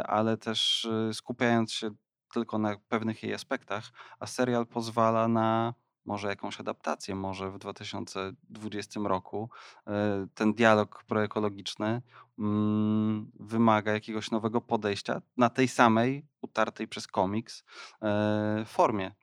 ale 0.04 0.36
też 0.36 0.88
skupiając 1.12 1.72
się 1.72 1.90
tylko 2.34 2.58
na 2.58 2.76
pewnych 2.88 3.22
jej 3.22 3.34
aspektach, 3.34 3.84
a 4.20 4.26
serial 4.26 4.66
pozwala 4.66 5.28
na 5.28 5.74
może 6.08 6.28
jakąś 6.28 6.60
adaptację, 6.60 7.14
może 7.14 7.50
w 7.50 7.58
2020 7.58 9.00
roku 9.04 9.50
e, 9.86 10.26
ten 10.34 10.54
dialog 10.54 11.04
proekologiczny 11.04 12.02
mm, 12.38 13.30
wymaga 13.40 13.92
jakiegoś 13.92 14.30
nowego 14.30 14.60
podejścia 14.60 15.22
na 15.36 15.50
tej 15.50 15.68
samej, 15.68 16.26
utartej 16.40 16.88
przez 16.88 17.06
komiks 17.06 17.64
e, 18.02 18.64
formie. 18.66 19.14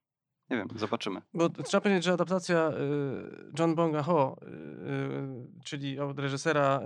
Nie 0.49 0.58
wiem, 0.58 0.67
zobaczymy. 0.75 1.21
Bo 1.34 1.49
trzeba 1.49 1.81
powiedzieć, 1.81 2.03
że 2.03 2.13
adaptacja 2.13 2.69
y, 2.69 2.73
John 3.60 3.75
Bonga 3.75 4.03
Ho, 4.03 4.38
y, 4.41 4.45
y, 4.47 5.63
czyli 5.65 5.99
od 5.99 6.19
reżysera 6.19 6.81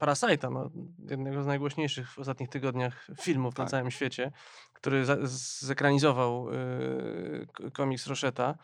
Parasite'a, 0.00 0.52
no, 0.52 0.70
jednego 1.10 1.42
z 1.42 1.46
najgłośniejszych 1.46 2.10
w 2.10 2.18
ostatnich 2.18 2.48
tygodniach 2.48 3.06
filmów 3.20 3.54
tak. 3.54 3.66
na 3.66 3.70
całym 3.70 3.90
świecie, 3.90 4.32
który 4.72 5.04
zekranizował 5.60 6.46
komiks 7.72 8.06
Rocheta, 8.06 8.54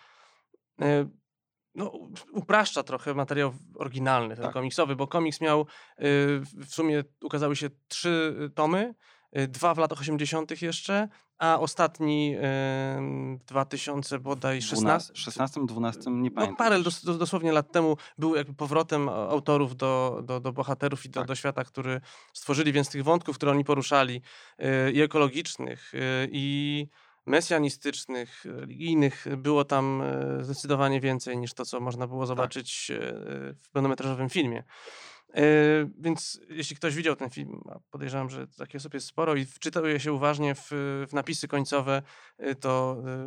no, 1.75 1.93
upraszcza 2.33 2.83
trochę 2.83 3.15
materiał 3.15 3.55
oryginalny, 3.75 4.35
ten 4.35 4.45
tak. 4.45 4.53
komiksowy, 4.53 4.97
bo 4.97 5.07
komiks 5.07 5.41
miał, 5.41 5.67
w 6.57 6.67
sumie 6.69 7.05
ukazały 7.23 7.57
się 7.57 7.71
trzy 7.89 8.37
tomy, 8.55 8.95
dwa 9.33 9.75
w 9.75 9.79
latach 9.79 10.01
80. 10.01 10.63
jeszcze, 10.63 11.09
a 11.43 11.59
ostatni 11.61 12.37
w 13.41 13.45
2000 13.47 14.19
bodaj 14.19 14.63
16. 14.63 15.13
16, 15.15 15.61
12, 15.67 16.01
nie 16.01 16.07
no, 16.07 16.15
pamiętam. 16.15 16.51
No, 16.51 16.57
parę 16.57 16.83
dos, 16.83 17.05
dosłownie 17.05 17.53
lat 17.53 17.73
temu 17.73 17.97
był 18.19 18.37
jakby 18.37 18.55
powrotem 18.55 19.09
autorów 19.09 19.77
do, 19.77 20.23
do, 20.25 20.41
do 20.41 20.53
bohaterów 20.53 21.05
i 21.05 21.09
do, 21.09 21.21
tak. 21.21 21.29
do 21.29 21.35
świata, 21.35 21.65
który 21.65 22.01
stworzyli, 22.33 22.73
więc 22.73 22.91
tych 22.91 23.05
wątków, 23.05 23.37
które 23.37 23.53
oni 23.53 23.65
poruszali 23.65 24.23
y, 24.61 24.93
i 24.93 25.01
ekologicznych 25.01 25.95
y, 25.95 25.99
i 26.33 26.87
mesjanistycznych, 27.27 28.45
religijnych 28.45 29.27
było 29.37 29.65
tam 29.65 30.03
y, 30.41 30.45
zdecydowanie 30.45 31.01
więcej 31.01 31.39
niż 31.39 31.55
to, 31.55 31.65
co 31.65 31.81
można 31.81 32.07
było 32.07 32.21
tak. 32.21 32.29
zobaczyć 32.29 32.87
tak. 32.95 32.99
w 33.63 33.71
pełnometrażowym 33.73 34.29
filmie. 34.29 34.65
E, 35.35 35.43
więc 35.99 36.41
jeśli 36.49 36.77
ktoś 36.77 36.95
widział 36.95 37.17
ten 37.17 37.31
film, 37.31 37.61
a 37.71 37.79
podejrzewam, 37.91 38.31
że 38.31 38.47
takie 38.47 38.79
osób 38.79 38.95
jest 38.95 39.07
sporo 39.07 39.35
i 39.35 39.45
wczytał 39.45 39.87
je 39.87 40.01
się 40.01 40.13
uważnie 40.13 40.55
w, 40.55 40.69
w 41.09 41.13
napisy 41.13 41.49
końcowe, 41.49 42.03
e, 42.39 42.55
to 42.55 42.97
e, 43.07 43.27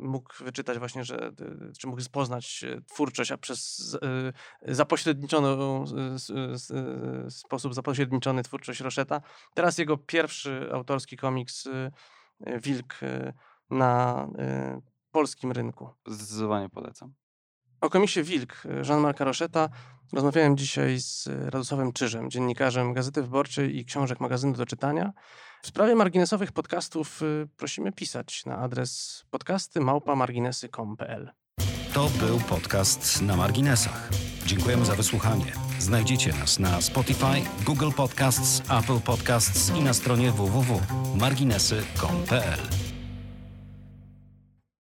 mógł 0.00 0.44
wyczytać 0.44 0.78
właśnie, 0.78 1.04
że, 1.04 1.32
czy 1.78 1.86
mógł 1.86 2.02
poznać 2.12 2.64
twórczość, 2.86 3.32
a 3.32 3.38
przez 3.38 3.96
zapośredniczoną 4.62 5.84
sposób 7.28 7.74
zapośredniczony 7.74 8.42
twórczość 8.42 8.80
Roszeta. 8.80 9.20
Teraz 9.54 9.78
jego 9.78 9.96
pierwszy 9.96 10.68
autorski 10.72 11.16
komiks 11.16 11.68
Wilk 12.40 13.00
na 13.70 14.28
polskim 15.10 15.52
rynku. 15.52 15.88
Zdecydowanie 16.06 16.68
polecam. 16.68 17.23
O 17.84 17.90
komisie 17.90 18.22
Wilk 18.22 18.62
Jean-Marca 18.88 19.24
Rocheta 19.24 19.68
rozmawiałem 20.12 20.56
dzisiaj 20.56 21.00
z 21.00 21.26
Radosławem 21.26 21.92
Czyżem, 21.92 22.30
dziennikarzem 22.30 22.92
Gazety 22.92 23.22
Wyborczej 23.22 23.78
i 23.78 23.84
książek 23.84 24.20
magazynu 24.20 24.52
do 24.52 24.66
czytania. 24.66 25.12
W 25.62 25.66
sprawie 25.66 25.94
marginesowych 25.94 26.52
podcastów 26.52 27.22
y, 27.22 27.48
prosimy 27.56 27.92
pisać 27.92 28.46
na 28.46 28.58
adres 28.58 29.24
podcasty 29.30 29.80
małpamarginesy.com.pl. 29.80 31.30
To 31.94 32.10
był 32.20 32.40
podcast 32.40 33.22
na 33.22 33.36
marginesach. 33.36 34.10
Dziękujemy 34.46 34.84
za 34.84 34.94
wysłuchanie. 34.94 35.52
Znajdziecie 35.78 36.32
nas 36.32 36.58
na 36.58 36.80
Spotify, 36.80 37.42
Google 37.66 37.90
Podcasts, 37.96 38.60
Apple 38.60 39.00
Podcasts 39.00 39.72
i 39.76 39.80
na 39.80 39.94
stronie 39.94 40.32
www.marginesy.pl. 40.32 42.83